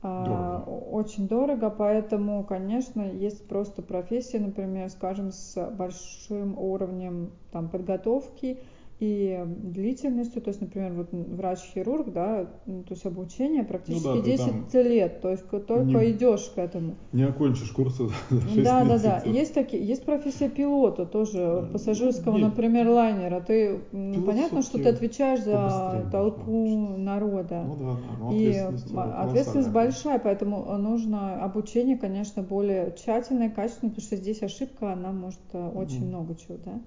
[0.02, 0.70] э, дорого.
[0.90, 8.58] очень дорого, поэтому, конечно, есть просто профессии, например, скажем, с большим уровнем там, подготовки,
[9.00, 14.74] и длительностью, то есть, например, вот врач-хирург, да, то есть обучение практически ну да, 10
[14.74, 16.94] лет, то есть только не, идешь к этому.
[17.12, 19.02] Не окончишь курсы за 6 Да, месяцев.
[19.02, 19.30] да, да.
[19.30, 22.48] Есть такие, есть профессия пилота тоже, пассажирского, есть.
[22.48, 23.40] например, лайнера.
[23.40, 27.64] Ты Пилот понятно, что ты отвечаешь за толпу народа.
[27.66, 28.16] Ну да, да.
[28.20, 34.92] Ну, и ответственность большая, поэтому нужно обучение, конечно, более тщательное, качественное, потому что здесь ошибка,
[34.92, 36.80] она может mm очень много чего, да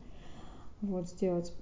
[0.81, 1.53] вот, сделать.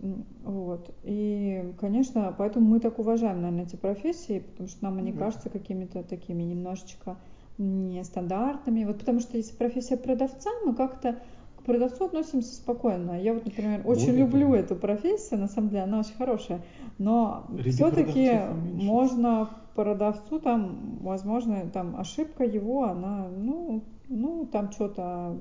[0.44, 0.94] Вот.
[1.04, 5.50] И, конечно, поэтому мы так уважаем, наверное, эти профессии, потому что нам они mm кажутся
[5.50, 7.18] какими-то такими немножечко
[7.58, 8.86] нестандартными.
[8.86, 11.20] Вот потому что если профессия продавца, мы как-то
[11.58, 13.22] к продавцу относимся спокойно.
[13.22, 14.56] Я вот, например, очень Более люблю того.
[14.56, 16.62] эту профессию, на самом деле она очень хорошая,
[16.98, 18.40] но все-таки
[18.74, 25.38] можно продавцу там, возможно, там ошибка его, она, ну, ну там что-то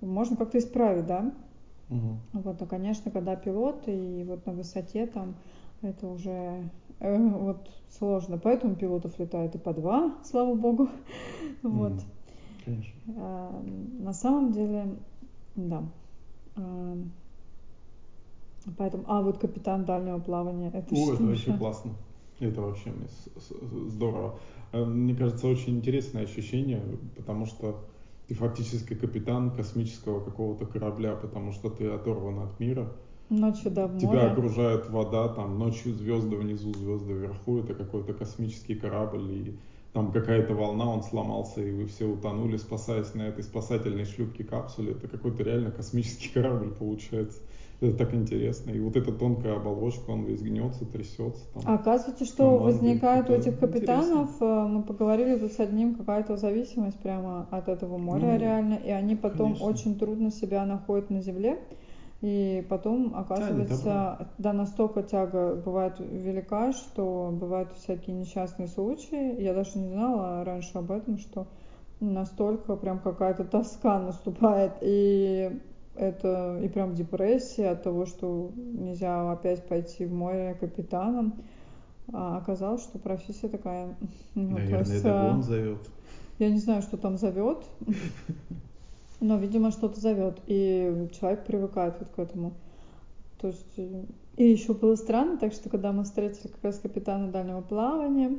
[0.00, 1.32] можно как-то исправить, да?
[1.92, 2.42] Угу.
[2.44, 5.34] Вот, а, конечно, когда пилот и вот на высоте там
[5.82, 6.70] это уже
[7.00, 8.38] э, вот сложно.
[8.38, 10.88] Поэтому пилотов летает и по два, слава богу.
[11.62, 11.92] Вот.
[12.64, 12.92] Конечно.
[13.16, 13.62] А,
[14.00, 14.96] на самом деле,
[15.54, 15.84] да.
[16.56, 16.96] А,
[18.76, 21.92] поэтому, а вот капитан дальнего плавания, это О, это вообще классно.
[22.40, 22.92] Это вообще
[23.88, 24.38] здорово.
[24.72, 26.82] Э, мне кажется, очень интересное ощущение,
[27.16, 27.84] потому что
[28.32, 32.90] ты фактически капитан космического какого-то корабля, потому что ты оторван от мира.
[33.28, 34.20] Ночью, да, в Тебя море.
[34.22, 39.58] окружает вода, там ночью звезды внизу, звезды вверху, это какой-то космический корабль, и
[39.92, 44.92] там какая-то волна, он сломался, и вы все утонули, спасаясь на этой спасательной шлюпке капсуле.
[44.92, 47.38] Это какой-то реально космический корабль получается.
[47.82, 48.70] Это так интересно.
[48.70, 51.42] И вот эта тонкая оболочка, он весь гнется, трясется.
[51.52, 52.64] Там, А оказывается, что команды.
[52.64, 57.98] возникает у этих капитанов, э, мы поговорили тут с одним, какая-то зависимость прямо от этого
[57.98, 59.66] моря Ну, реально, и они потом конечно.
[59.66, 61.58] очень трудно себя находят на земле,
[62.20, 69.42] и потом оказывается, да, настолько тяга бывает велика, что бывают всякие несчастные случаи.
[69.42, 71.48] Я даже не знала раньше об этом, что
[71.98, 75.50] настолько прям какая-то тоска наступает, и
[75.94, 81.34] это и прям депрессия от того, что нельзя опять пойти в море капитаном.
[82.12, 83.96] А оказалось, что профессия такая.
[84.34, 85.90] Ну, Наверное, есть, это он зовет.
[86.38, 87.64] Я не знаю, что там зовет,
[89.20, 92.54] но, видимо, что-то зовет, и человек привыкает вот к этому.
[93.38, 93.78] То есть,
[94.36, 98.38] и еще было странно, так что когда мы встретили как раз капитана дальнего плавания,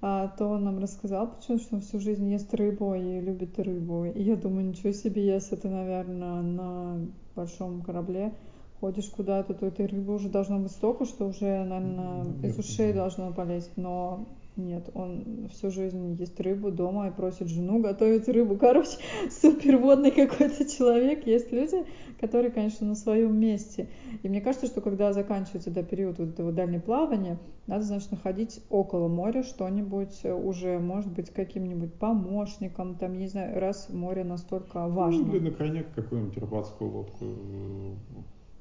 [0.00, 4.06] то он нам рассказал почему что он всю жизнь ест рыбу и любит рыбу.
[4.06, 8.32] И я думаю, ничего себе, если ты, наверное, на большом корабле
[8.80, 13.32] ходишь куда-то, то этой рыбы уже должно быть столько, что уже, наверное, из ушей должно
[13.32, 13.76] полезть.
[13.76, 14.26] Но
[14.64, 18.56] нет, он всю жизнь ест рыбу дома и просит жену готовить рыбу.
[18.56, 18.98] Короче,
[19.30, 21.26] супер водный какой-то человек.
[21.26, 21.84] Есть люди,
[22.20, 23.88] которые, конечно, на своем месте.
[24.22, 28.60] И мне кажется, что когда заканчивается да, период вот этого дальнего плавания, надо, значит, находить
[28.68, 34.88] около моря что-нибудь э, уже, может быть, каким-нибудь помощником, там, не знаю, раз море настолько
[34.88, 35.26] важно.
[35.26, 37.24] Ну, или на коньяк какую-нибудь рыбацкую лодку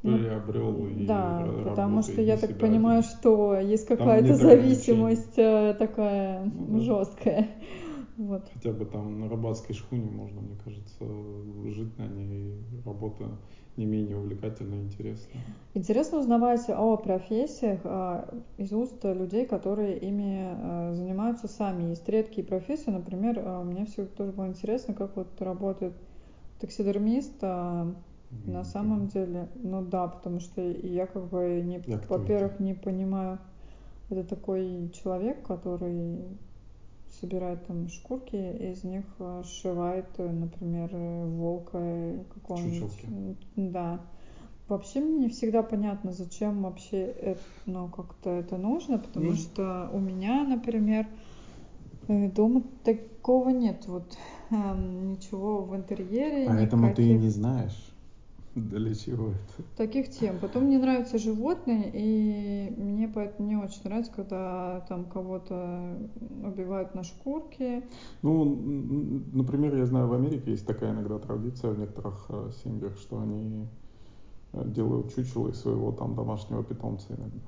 [0.04, 5.38] э, Ну, приобрел и Да, потому что я так себя понимаю, что есть какая-то зависимость
[5.38, 6.84] э, такая Ну да.
[6.84, 7.48] жесткая.
[8.20, 8.50] Вот.
[8.54, 11.06] Хотя бы там на рыбацкой шхуне можно, мне кажется,
[11.70, 12.62] жить на ней.
[12.86, 13.30] Работа
[13.78, 15.42] не менее увлекательная и интересная.
[15.74, 21.84] Интересно узнавать о профессиях а, из уст людей, которые ими а, занимаются сами.
[21.92, 25.94] Есть редкие профессии, например, а, мне всегда тоже было интересно, как вот работает
[26.60, 27.42] таксидермист.
[28.46, 32.04] На самом деле, ну да, потому что я как бы, не, это?
[32.08, 33.40] во-первых, не понимаю,
[34.10, 36.38] это такой человек, который
[37.20, 43.38] собирает там шкурки, из них э, сшивает, э, например, э, волка какого-нибудь.
[43.56, 44.00] Да.
[44.68, 49.36] Вообще мне не всегда понятно, зачем вообще это, ну, как-то это нужно, потому Ну.
[49.36, 51.08] что у меня, например,
[52.08, 54.16] дома такого нет, вот
[54.52, 57.89] эм, ничего в интерьере, Поэтому ты и никаких не знаешь,
[58.70, 59.68] для чего это.
[59.78, 60.40] таких тем.
[60.40, 65.98] Потом мне нравятся животные, и мне поэтому не очень нравится, когда там кого-то
[66.44, 67.84] убивают на шкурке.
[68.22, 68.46] Ну,
[69.34, 73.68] например, я знаю, в Америке есть такая иногда традиция в некоторых э, семьях, что они
[74.54, 77.40] э, делают чучело из своего там домашнего питомца иногда.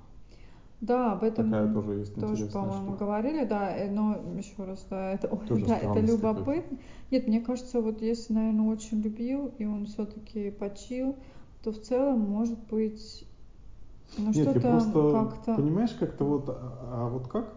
[0.81, 5.11] Да, об этом Такая тоже есть тоже, по-моему, говорили, да, э, но еще раз, да,
[5.11, 6.79] это, Тоже да, это любопытно.
[7.11, 11.15] Нет, мне кажется, вот если, наверное, очень любил, и он все-таки почил,
[11.63, 13.27] то в целом, может быть,
[14.17, 15.55] ну Нет, что-то просто, как-то...
[15.55, 17.53] понимаешь, как-то вот, а, а вот как,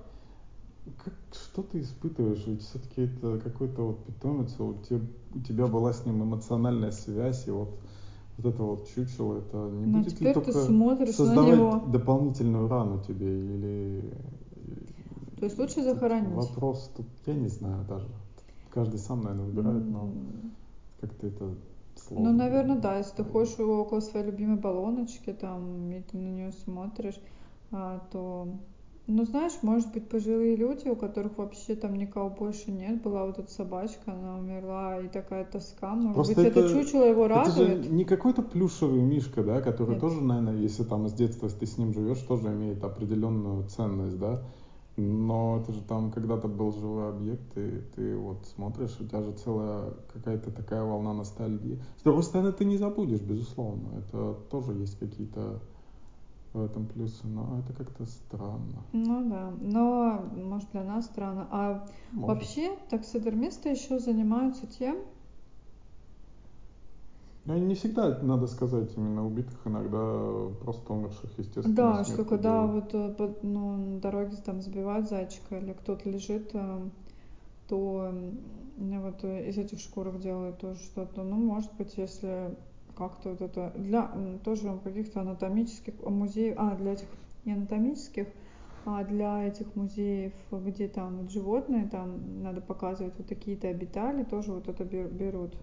[1.03, 2.45] как, что ты испытываешь?
[2.47, 5.01] Ведь все-таки это какой-то вот питомец, у тебя,
[5.35, 7.79] у тебя была с ним эмоциональная связь, и вот,
[8.37, 11.55] вот это вот чучело, это не Ну, будет ли теперь ты только смотришь на создавать
[11.57, 11.83] него.
[11.87, 14.15] дополнительную рану тебе или...
[15.39, 16.31] То есть лучше захоронить.
[16.35, 18.09] Вопрос тут, я не знаю даже.
[18.71, 20.11] Каждый сам, наверное, выбирает, но
[21.01, 21.55] как-то это
[21.97, 22.31] сложно.
[22.31, 26.53] Ну, наверное, да, если ты ходишь около своей любимой баллоночки, там, и ты на нее
[26.65, 27.21] смотришь,
[27.71, 28.49] а, то,
[29.07, 33.39] ну, знаешь, может быть, пожилые люди, у которых вообще там никого больше нет, была вот
[33.39, 37.51] эта собачка, она умерла, и такая тоска, может Просто быть, это, это- чучело его Это
[37.51, 40.01] же не какой-то плюшевый мишка, да, который Нет.
[40.01, 44.43] тоже, наверное, если там с детства ты с ним живешь, тоже имеет определенную ценность, да.
[44.97, 49.33] Но это же там когда-то был живой объект, и ты вот смотришь, у тебя же
[49.33, 51.83] целая какая-то такая волна ностальгии.
[51.99, 53.89] С другой стороны, ты не забудешь, безусловно.
[53.99, 55.61] Это тоже есть какие-то
[56.55, 58.83] в этом плюсы, но это как-то странно.
[58.93, 61.49] Ну да, но, может, для нас странно.
[61.51, 62.29] А Может.
[62.29, 64.97] вообще таксидермисты еще занимаются тем,
[67.47, 72.93] Ну, не всегда, надо сказать, именно убитых, иногда просто умерших, естественно, Да, что когда делают.
[72.95, 76.89] вот э, ну, на дороге там сбивают зайчика или кто-то лежит, э,
[77.69, 78.15] то
[78.79, 81.23] ну, вот э, из этих шкурок делают тоже что-то.
[81.23, 82.57] Ну, может быть, если
[82.97, 84.11] как-то вот это для
[84.45, 87.09] тоже каких-то анатомических музеев, а для этих
[87.45, 88.27] не анатомических,
[88.87, 94.53] А для этих музеев, где там вот животные, там надо показывать вот такие-то обитали, тоже
[94.53, 95.55] вот это берут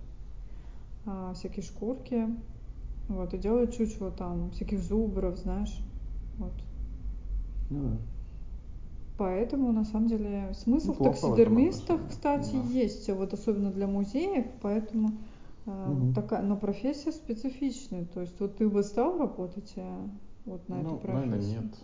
[1.05, 2.27] а, всякие шкурки,
[3.07, 5.75] вот, и делают чучело там всяких зубров, знаешь,
[6.38, 6.53] вот.
[7.69, 7.97] Ну да.
[9.17, 12.63] Поэтому, на самом деле, смысл Ну, в таксидермистах, кстати, да.
[12.63, 15.11] есть, вот особенно для музеев, поэтому
[15.66, 16.14] Мгм.
[16.14, 18.05] такая, но профессия специфичная.
[18.05, 20.07] То есть вот ты бы стал работать э,
[20.45, 21.30] вот на ну, эту профессию?
[21.30, 21.76] наверное, нет.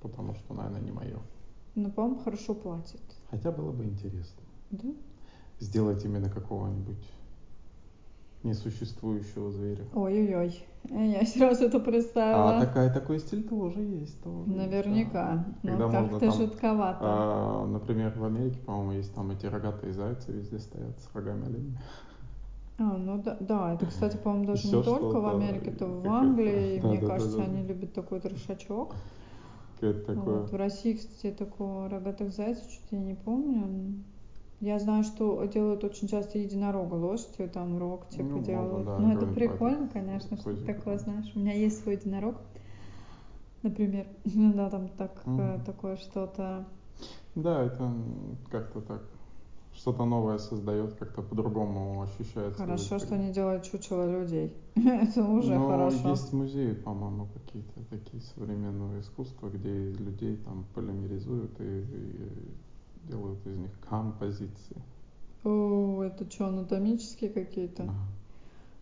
[0.00, 1.18] Потому что, наверное, не мое.
[1.74, 3.00] Но, по-моему, хорошо платят.
[3.30, 4.42] Хотя было бы интересно.
[4.70, 4.88] Да?
[5.60, 7.04] Сделать именно какого-нибудь
[8.42, 9.84] несуществующего зверя.
[9.94, 10.64] Ой-ой-ой.
[10.88, 12.56] Я сразу это представила.
[12.56, 14.20] А такая, такой стиль тоже есть.
[14.22, 15.12] Тоже есть, Наверняка.
[15.12, 15.46] да.
[15.62, 16.98] Ну, Когда можно как-то жутковато.
[17.02, 21.78] а, например, в Америке, по-моему, есть там эти рогатые зайцы везде стоят с рогами оленями.
[22.80, 26.76] А, ну да, да, это, кстати, по-моему, даже не только в Америке, это в Англии,
[26.76, 27.44] и да, мне да, кажется, да.
[27.44, 28.94] они любят такой трешачок.
[29.74, 30.40] Какое-то такое.
[30.40, 34.02] Вот, в России, кстати, такого рогатых зайцев что-то я не помню.
[34.60, 38.86] Я знаю, что делают очень часто единорога лошадью, там рог типа Ну, делают.
[38.86, 41.32] да, ну, это прикольно, этот, конечно, что позик такое, знаешь.
[41.34, 42.36] У меня есть свой единорог,
[43.62, 44.06] например.
[44.34, 45.64] Ну да, там так, Мгм.
[45.64, 46.64] такое что-то.
[47.34, 47.90] Да, это
[48.50, 49.02] как-то так.
[49.80, 52.60] Что-то новое создает, как-то по-другому ощущается.
[52.60, 54.54] Хорошо, что не делают чучело людей.
[54.74, 56.10] Это уже Но хорошо.
[56.10, 63.56] есть музеи, по-моему, какие-то такие современного искусства, где людей там полимеризуют и, и делают из
[63.56, 64.76] них композиции.
[65.44, 67.84] О, это что, анатомические какие-то?
[67.84, 67.94] Да.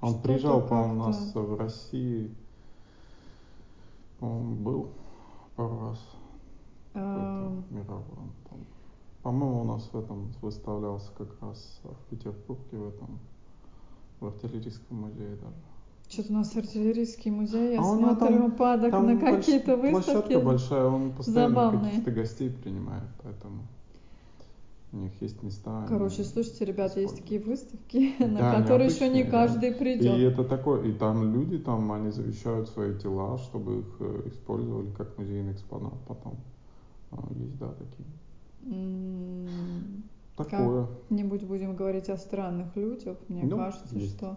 [0.00, 2.34] Он Что-то приезжал, по-моему, у нас в России.
[4.20, 4.90] Он был
[5.54, 6.00] пару раз.
[6.92, 8.32] Какой-то мировой.
[9.22, 13.18] По-моему, у нас в этом выставлялся как раз в Петербурге, в этом,
[14.20, 15.54] в артиллерийском музее даже.
[16.08, 20.10] Что-то у нас артиллерийский музей, я А смотрю, там- падок Там на какие-то выставки.
[20.32, 23.66] Площадка большая, он постоянно каких-то гостей принимает, поэтому
[24.92, 25.84] у них есть места.
[25.86, 29.30] Короче, слушайте, ребят, есть такие выставки, Да, на которые еще не необычные, да.
[29.30, 30.32] каждый И придет.
[30.32, 35.18] это такое, и там люди, там они завещают свои тела, чтобы их э, использовали как
[35.18, 36.36] музейный экспонат потом.
[37.10, 38.08] А, Есть, да, такие.
[40.36, 40.86] Такое.
[40.86, 43.16] Как-нибудь будем говорить о странных людях.
[43.28, 44.16] Мне Ну, кажется, есть.
[44.16, 44.36] что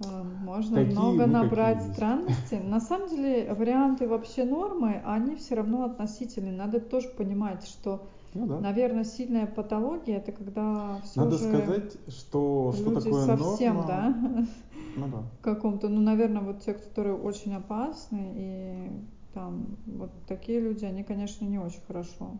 [0.00, 0.04] э,
[0.42, 1.92] можно Такие много набрать есть.
[1.94, 2.58] странностей.
[2.58, 6.52] На самом деле варианты вообще нормы, они все равно относительные.
[6.52, 8.02] Надо тоже понимать, что,
[8.34, 8.58] Ну да.
[8.58, 13.88] наверное, сильная патология это когда все Надо же сказать, что, что такое совсем, норма.
[13.88, 14.14] да,
[14.96, 15.22] Ну да.
[15.38, 18.90] в каком-то, ну, наверное, вот те, которые очень опасны, и
[19.34, 22.32] там вот такие люди, они, конечно, не очень хорошо.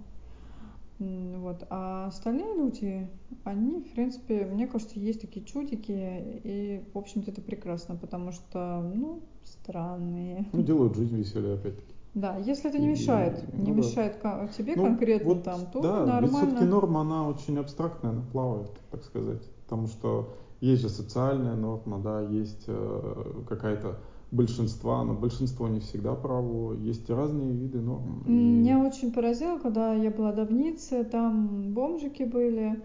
[0.98, 1.66] Вот.
[1.70, 3.08] А остальные люди,
[3.44, 8.82] они, в принципе, мне кажется, есть такие чудики, и, в общем-то, это прекрасно, потому что,
[8.94, 10.46] ну, странные.
[10.52, 11.94] Ну, делают жизнь веселее, опять-таки.
[12.14, 13.86] Да, если это не И- мешает, не ну да.
[13.88, 16.28] мешает ко- тебе Ну, конкретно вот, там, то да, нормально.
[16.38, 19.42] все-таки норма, она очень абстрактная, она плавает, так сказать.
[19.66, 23.98] Потому что есть же социальная норма, да, есть э, какая-то
[24.30, 28.22] большинства, но большинство не всегда право, есть разные виды норм.
[28.26, 32.80] и- Меня очень поразило, когда я была в Ницце, там бомжики были,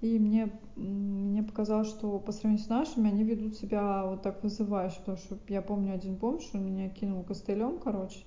[0.00, 4.98] и мне, мне показалось, что по сравнению с нашими, они ведут себя вот так вызывающе,
[4.98, 8.18] потому что я помню один бомж, он меня кинул костылем, короче,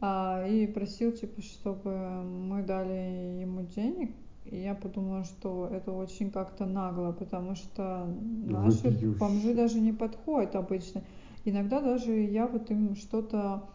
[0.00, 1.90] а, и просил, типа, чтобы
[2.24, 4.14] мы дали ему денег,
[4.46, 8.06] и я подумала, что это очень как-то нагло, потому что
[8.46, 9.18] наши Вопиюще.
[9.18, 11.02] бомжи даже не подходят обычно.
[11.44, 13.70] Иногда даже я вот им что-то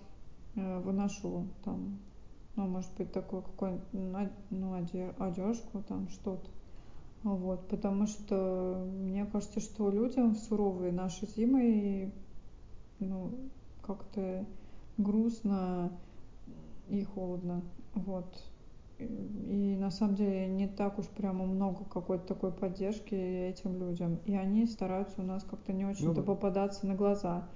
[0.56, 1.98] э, выношу там,
[2.56, 6.48] ну, может быть, такой какой-нибудь, на- ну, оде- одежку, там, что-то.
[7.24, 12.14] Вот, потому что мне кажется, что людям суровые наши зимы,
[13.00, 13.32] ну,
[13.82, 14.46] как-то
[14.98, 15.92] грустно
[16.88, 17.64] и холодно,
[17.96, 18.44] вот.
[18.98, 24.20] И, на самом деле не так уж прямо много какой-то такой поддержки этим людям.
[24.26, 26.22] И они стараются у нас как-то не очень-то да.
[26.22, 27.48] попадаться на глаза.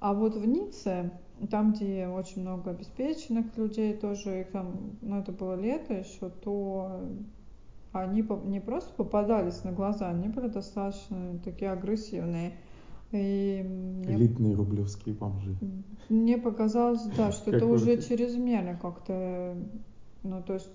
[0.00, 1.10] А вот в Ницце,
[1.50, 7.02] там, где очень много обеспеченных людей тоже, и там, ну, это было лето еще, то
[7.92, 12.52] они не просто попадались на глаза, они были достаточно такие агрессивные.
[13.10, 15.56] И мне, Элитные рублевские бомжи.
[16.10, 19.56] мне показалось, да, что это уже чрезмерно как-то,
[20.22, 20.70] ну, то есть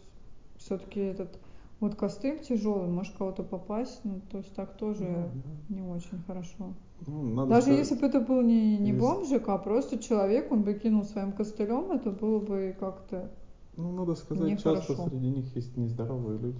[0.57, 1.37] все-таки этот
[1.79, 5.29] вот костыль тяжелый, может кого-то попасть, ну, то есть так тоже
[5.69, 6.73] Ну, не очень хорошо.
[7.07, 10.51] Ну, надо Даже сказать- если бы это был не, не если- бомжик, а просто человек,
[10.51, 13.29] он бы кинул своим костылем, это было бы как-то...
[13.75, 14.87] Ну, надо сказать, Нехорошо.
[14.93, 16.59] часто среди них есть нездоровые люди,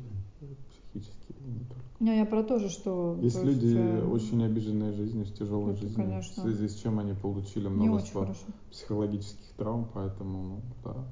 [0.92, 1.84] психически и не только.
[2.00, 3.16] Не, я про то же, что...
[3.22, 6.68] Есть то есть, люди, э, очень обиженные жизнью, с тяжелой это, жизнью, конечно, в связи
[6.68, 8.46] с чем они получили множество хорошо.
[8.72, 11.06] психологических травм, поэтому, ну, да.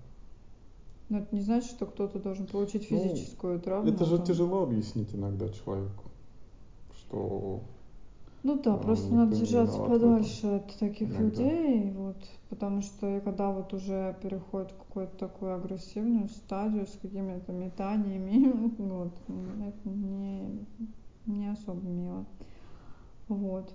[1.12, 3.91] Но это не значит, что кто-то должен получить Ну, физическую травму.
[3.91, 4.26] Это же там.
[4.26, 6.05] тяжело объяснить иногда человеку,
[7.01, 7.59] что
[8.43, 11.41] Ну да, просто надо держаться подальше от таких Иногда.
[11.43, 12.16] людей, вот,
[12.49, 19.14] потому что когда вот уже переходит в какую-то такую агрессивную стадию с какими-то метаниями, вот,
[19.28, 20.66] м, это не,
[21.28, 22.26] не особо мило.
[23.28, 23.74] Вот.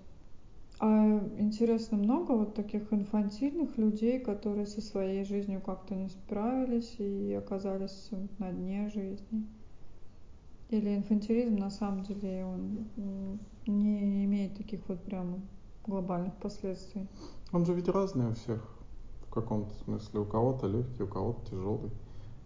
[0.79, 7.33] А интересно, много вот таких инфантильных людей, которые со своей жизнью как-то не справились и
[7.33, 9.47] оказались на дне жизни?
[10.69, 15.49] Или инфантилизм на самом деле он не имеет таких вот прям
[15.87, 17.09] глобальных последствий?
[17.53, 18.61] он же ведь разный у всех
[19.27, 20.21] в каком-то смысле.
[20.21, 21.91] У кого-то легкий, у кого-то тяжелый.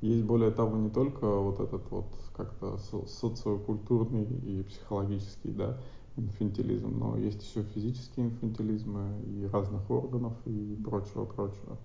[0.03, 2.07] Есть более того не только вот этот вот
[2.37, 5.79] как-то со- социокультурный и психологический, да,
[6.25, 11.79] инфантилизм, но есть еще физические инфантилизмы и разных органов и прочего, прочего.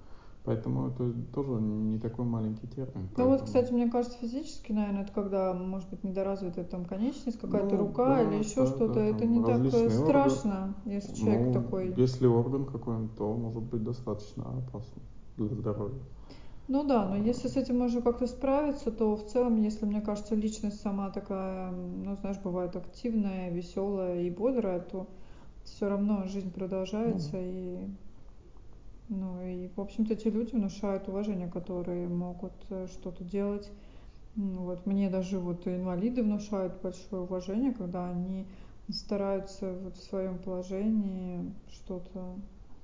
[0.43, 3.09] Поэтому это тоже не такой маленький термин.
[3.17, 7.39] Ну вот, поэтому- кстати, мне кажется, физически, наверное, это когда, может быть, недоразвитая там конечность,
[7.39, 8.93] какая-то Ну, рука да, или еще да, что-то.
[8.93, 9.89] да, это не так э, органы.
[9.89, 11.93] страшно, если человек Ну, такой.
[11.97, 15.01] Если орган какой-нибудь, то может быть достаточно опасно
[15.37, 15.99] для здоровья.
[16.67, 20.33] Ну да, но если с этим можно как-то справиться, то в целом, если, мне кажется,
[20.33, 25.07] личность сама такая, ну, знаешь, бывает активная, веселая и бодрая, то
[25.63, 27.87] все равно жизнь продолжается и
[29.07, 33.71] ну и, в общем-то, эти люди внушают уважение, которые могут э, что-то делать.
[34.35, 38.47] Вот мне даже вот инвалиды внушают большое уважение, когда они
[38.89, 42.35] стараются вот в своем положении что-то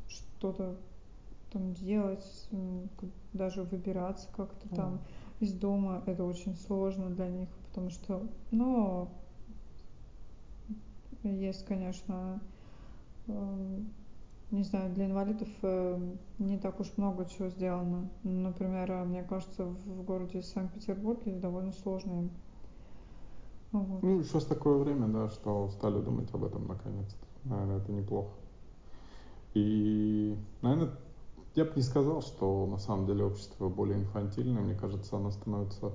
[0.08, 0.78] что-то
[1.52, 4.76] там делать, м, к- даже выбираться как-то Ну.
[4.76, 5.00] там
[5.40, 6.04] из дома.
[6.06, 9.10] Это очень сложно для них, потому что, ну,
[11.24, 12.40] есть, конечно,
[13.28, 13.90] эм,
[14.52, 18.10] не знаю, для инвалидов э, не так уж много чего сделано.
[18.24, 22.30] Например, э, мне кажется, в городе Санкт-Петербурге довольно сложно им.
[23.72, 24.04] Вот.
[24.04, 27.26] Ну, сейчас такое время, да, что стали думать об этом наконец-то.
[27.50, 28.32] Наверное, это неплохо.
[29.54, 30.92] И, наверное,
[31.56, 34.62] я бы не сказал, что на самом деле общество более инфантильное.
[34.62, 35.92] Мне кажется, оно становится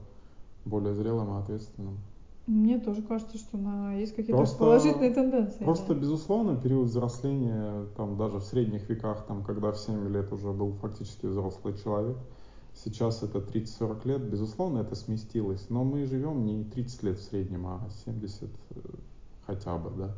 [0.65, 1.99] более зрелым и ответственным.
[2.47, 3.95] Мне тоже кажется, что на...
[3.95, 5.65] есть какие-то Просто- положительные тенденции.
[5.65, 6.01] Просто, да.
[6.01, 10.75] безусловно, период взросления, там, даже в средних веках, там, когда в 7 лет уже был
[10.75, 12.17] фактически взрослый человек,
[12.73, 15.67] сейчас это 30-40 лет, безусловно, это сместилось.
[15.71, 18.79] Но мы живем не 30 лет в среднем, а 70 э,
[19.45, 20.15] хотя бы, да.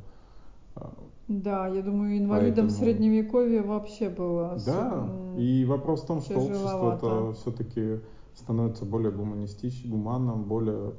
[0.81, 0.93] А,
[1.29, 4.57] Да, я думаю, инвалидам в Поэтому- средневековье вообще было...
[4.57, 8.01] с- Да, м, и вопрос в том, что общество-то все-таки
[8.35, 10.95] становится более гуманистичным, гуманным, более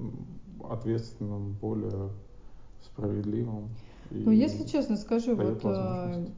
[0.70, 2.10] ответственным, более
[2.84, 3.70] справедливым.
[4.12, 6.34] Ну, если честно, скажи, дает вот, возможность.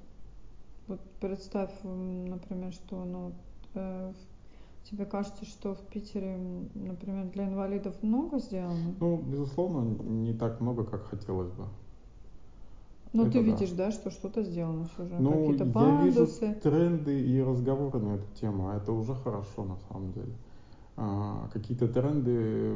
[0.88, 3.32] вот представь, например, что, ну,
[3.74, 6.38] э, в- тебе кажется, что в Питере,
[6.76, 8.94] например, для инвалидов много сделано?
[9.00, 11.66] Ну, безусловно, не так много, как хотелось бы.
[13.14, 13.40] Ну, ты да.
[13.40, 16.28] видишь, да, что что-то сделано все же, Ну, какие-то я вижу
[16.62, 20.34] тренды и разговоры на эту тему, а это уже хорошо на самом деле.
[20.96, 22.74] А, какие-то тренды,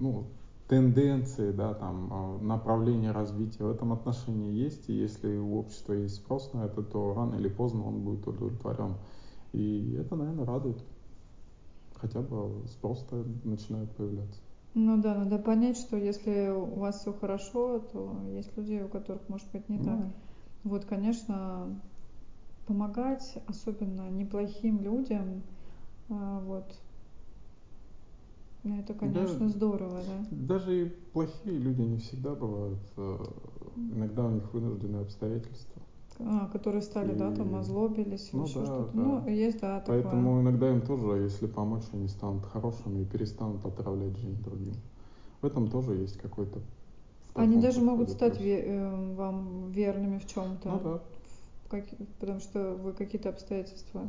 [0.00, 0.24] ну,
[0.66, 6.16] тенденции, да, там, а, направления развития в этом отношении есть, и если у общества есть
[6.16, 8.94] спрос на это, то рано или поздно он будет удовлетворен.
[9.52, 10.82] И это, наверное, радует.
[11.94, 14.40] Хотя бы спрос-то начинает появляться.
[14.80, 19.28] Ну да, надо понять, что если у вас все хорошо, то есть люди, у которых
[19.28, 20.06] может быть не так.
[20.62, 21.80] Вот, конечно,
[22.66, 25.42] помогать, особенно неплохим людям,
[26.10, 26.80] а, вот,
[28.62, 30.26] ну, это, конечно, здорово, да.
[30.30, 32.80] Даже и плохие люди не всегда бывают.
[32.96, 33.16] э,
[33.94, 35.82] Иногда у них вынужденные обстоятельства.
[36.20, 38.90] А, которые стали, да, там И- озлобились или ну еще да, что-то.
[38.92, 39.00] да.
[39.02, 40.02] Ну, есть, да, такое.
[40.02, 44.74] Поэтому иногда им тоже, если помочь, они станут хорошими и перестанут отравлять жизнь другим.
[45.40, 46.60] В этом тоже есть какой-то...
[47.34, 50.68] Они даже могут стать ве- э, вам верными в чем-то.
[50.68, 51.80] Ну да.
[52.18, 54.00] потому что вы какие-то обстоятельства.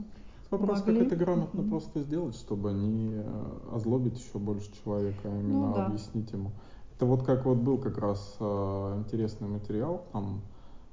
[0.50, 0.98] Вопрос, Помогли.
[1.04, 1.70] как это грамотно Мгм.
[1.70, 3.24] просто сделать, чтобы не э,
[3.72, 5.86] озлобить еще больше человека, а именно Ну да.
[5.86, 6.52] объяснить ему.
[6.96, 10.42] Это вот как вот был как раз э, интересный материал, там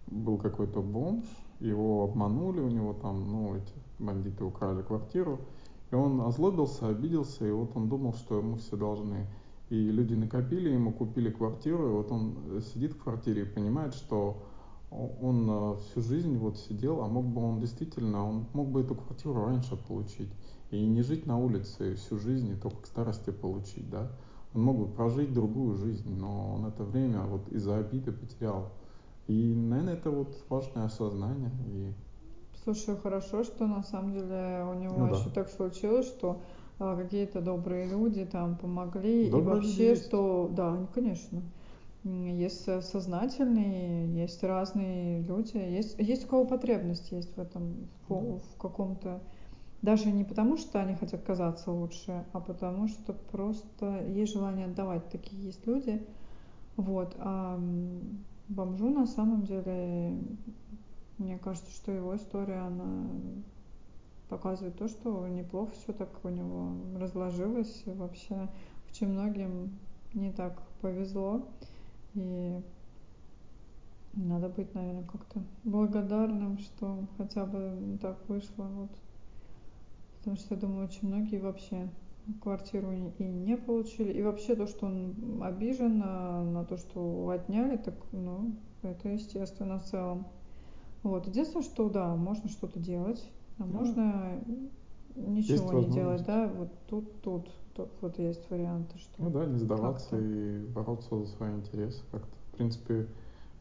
[0.06, 1.24] был какой-то бомж,
[1.60, 5.40] его обманули, у него там, ну, эти бандиты украли квартиру,
[5.90, 9.26] и он озлобился, обиделся, и вот он думал, что ему все должны.
[9.68, 12.36] И люди накопили, ему купили квартиру, и вот он
[12.72, 14.42] сидит в квартире и понимает, что
[14.90, 18.94] он э, всю жизнь вот сидел, а мог бы он действительно, он мог бы эту
[18.94, 20.30] квартиру раньше получить.
[20.70, 24.10] И не жить на улице всю жизнь, и только к старости получить, да.
[24.54, 28.72] Он мог бы прожить другую жизнь, но он это время вот из-за обиды потерял.
[29.28, 31.50] И, наверное, это вот важное осознание.
[31.66, 31.92] И
[32.64, 35.16] Слушай, хорошо, что на самом деле у него Ну да.
[35.16, 36.40] еще так случилось, что
[36.78, 39.30] а, какие-то добрые люди там помогли.
[39.30, 40.06] Добрые и вообще, есть.
[40.06, 41.42] что, да, конечно.
[42.04, 48.38] Есть сознательные, есть разные люди, есть, есть у кого потребность есть в этом, в, Да.
[48.38, 49.20] в каком-то
[49.82, 55.08] даже не потому, что они хотят казаться лучше, а потому что просто есть желание отдавать.
[55.10, 56.04] Такие есть люди.
[56.76, 57.14] Вот.
[57.18, 57.60] А
[58.48, 60.18] бомжу на самом деле,
[61.18, 63.08] мне кажется, что его история, она
[64.28, 67.82] показывает то, что неплохо все так у него разложилось.
[67.86, 68.48] И вообще
[68.90, 69.78] очень многим
[70.14, 71.48] не так повезло.
[72.14, 72.60] И
[74.14, 78.64] надо быть, наверное, как-то благодарным, что хотя бы так вышло.
[78.64, 78.90] Вот.
[80.18, 81.88] Потому что, я думаю, очень многие вообще
[82.42, 84.12] квартиру и не получили.
[84.12, 88.52] И вообще то, что он обижен на, на то, что отняли, так, ну,
[88.82, 90.26] это естественно в целом.
[91.02, 91.26] Вот.
[91.26, 93.24] Единственное, что да, можно что-то делать,
[93.58, 93.66] а да.
[93.66, 94.42] можно
[95.14, 99.22] ничего не делать, да, вот тут, тут, тут вот есть варианты, что.
[99.22, 102.36] Ну да, не сдаваться и бороться за свои интересы как-то.
[102.52, 103.06] В принципе,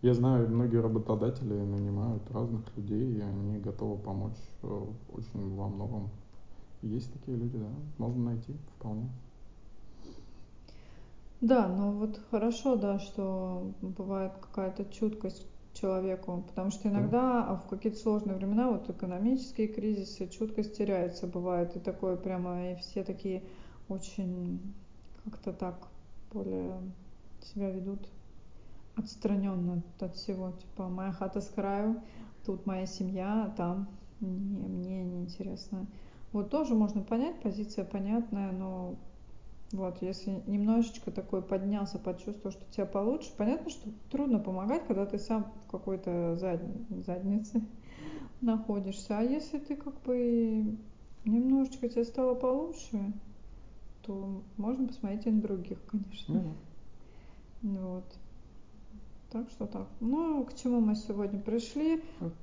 [0.01, 6.09] я знаю, многие работодатели нанимают разных людей, и они готовы помочь э, очень во многом.
[6.85, 9.09] Есть такие люди, да, можно найти вполне.
[11.41, 17.55] Да, ну вот хорошо, да, что бывает какая-то чуткость человеку, потому что иногда да.
[17.55, 23.03] в какие-то сложные времена, вот экономические кризисы, чуткость теряется, бывает и такое прямо, и все
[23.03, 23.43] такие
[23.89, 24.61] очень
[25.25, 25.87] как-то так
[26.31, 26.79] более
[27.41, 28.07] себя ведут
[28.95, 32.01] отстраненно от всего, типа моя хата с краю,
[32.45, 33.87] тут моя семья, там
[34.21, 35.87] не, мне не интересно.
[36.35, 38.97] Вот тоже можно понять, позиция понятная, но
[39.71, 45.17] вот, если немножечко такой поднялся, почувствовал, что тебя получше, понятно, что трудно помогать, когда ты
[45.17, 46.59] сам в какой-то зад...
[47.05, 47.63] заднице
[48.41, 49.17] находишься.
[49.17, 50.77] А если ты как бы
[51.23, 53.13] немножечко тебе стало получше,
[54.01, 56.33] то можно посмотреть и на других, конечно.
[56.33, 57.79] Mm-hmm.
[57.79, 58.19] Вот.
[59.31, 59.87] Так что так.
[59.99, 62.01] Ну, к чему мы сегодня пришли?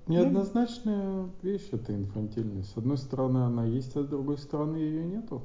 [0.08, 2.72] Неоднозначная вещь это инфантильность.
[2.72, 5.42] С одной стороны она есть, а с другой стороны ее нету.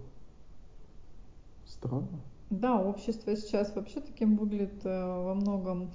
[1.65, 2.19] Странно.
[2.49, 5.87] Да, общество сейчас вообще таким выглядит э, во многом.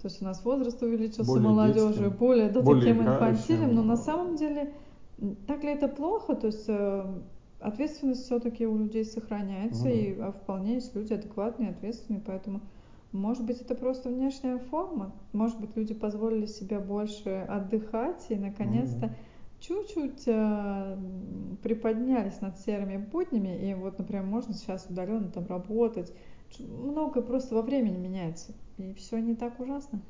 [0.00, 3.82] То есть у нас возраст увеличился более молодежи, детским, более, да, более таким инфантильным, но
[3.82, 4.74] на самом деле
[5.46, 6.34] так ли это плохо?
[6.34, 7.06] То есть э,
[7.60, 9.90] ответственность все-таки у людей сохраняется, да.
[9.90, 12.60] и а вполне есть люди адекватные, ответственные, поэтому
[13.14, 15.12] может быть, это просто внешняя форма.
[15.32, 19.60] Может быть, люди позволили себе больше отдыхать и, наконец-то, mm-hmm.
[19.60, 20.98] чуть-чуть э,
[21.62, 23.70] приподнялись над серыми буднями.
[23.70, 26.12] И вот, например, можно сейчас удаленно там работать.
[26.58, 28.52] Многое просто во времени меняется.
[28.78, 30.00] И все не так ужасно.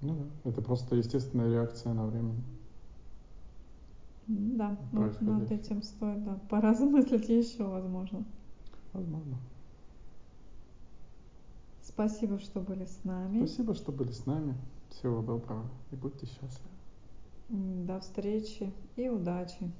[0.00, 2.32] Ну да, это просто естественная реакция на время.
[4.28, 8.24] Да, вот над этим стоит да, поразмыслить еще, возможно.
[8.94, 9.36] Возможно.
[11.92, 13.44] Спасибо, что были с нами.
[13.44, 14.56] Спасибо, что были с нами.
[14.90, 16.70] Всего доброго и будьте счастливы.
[17.48, 19.70] До встречи и удачи.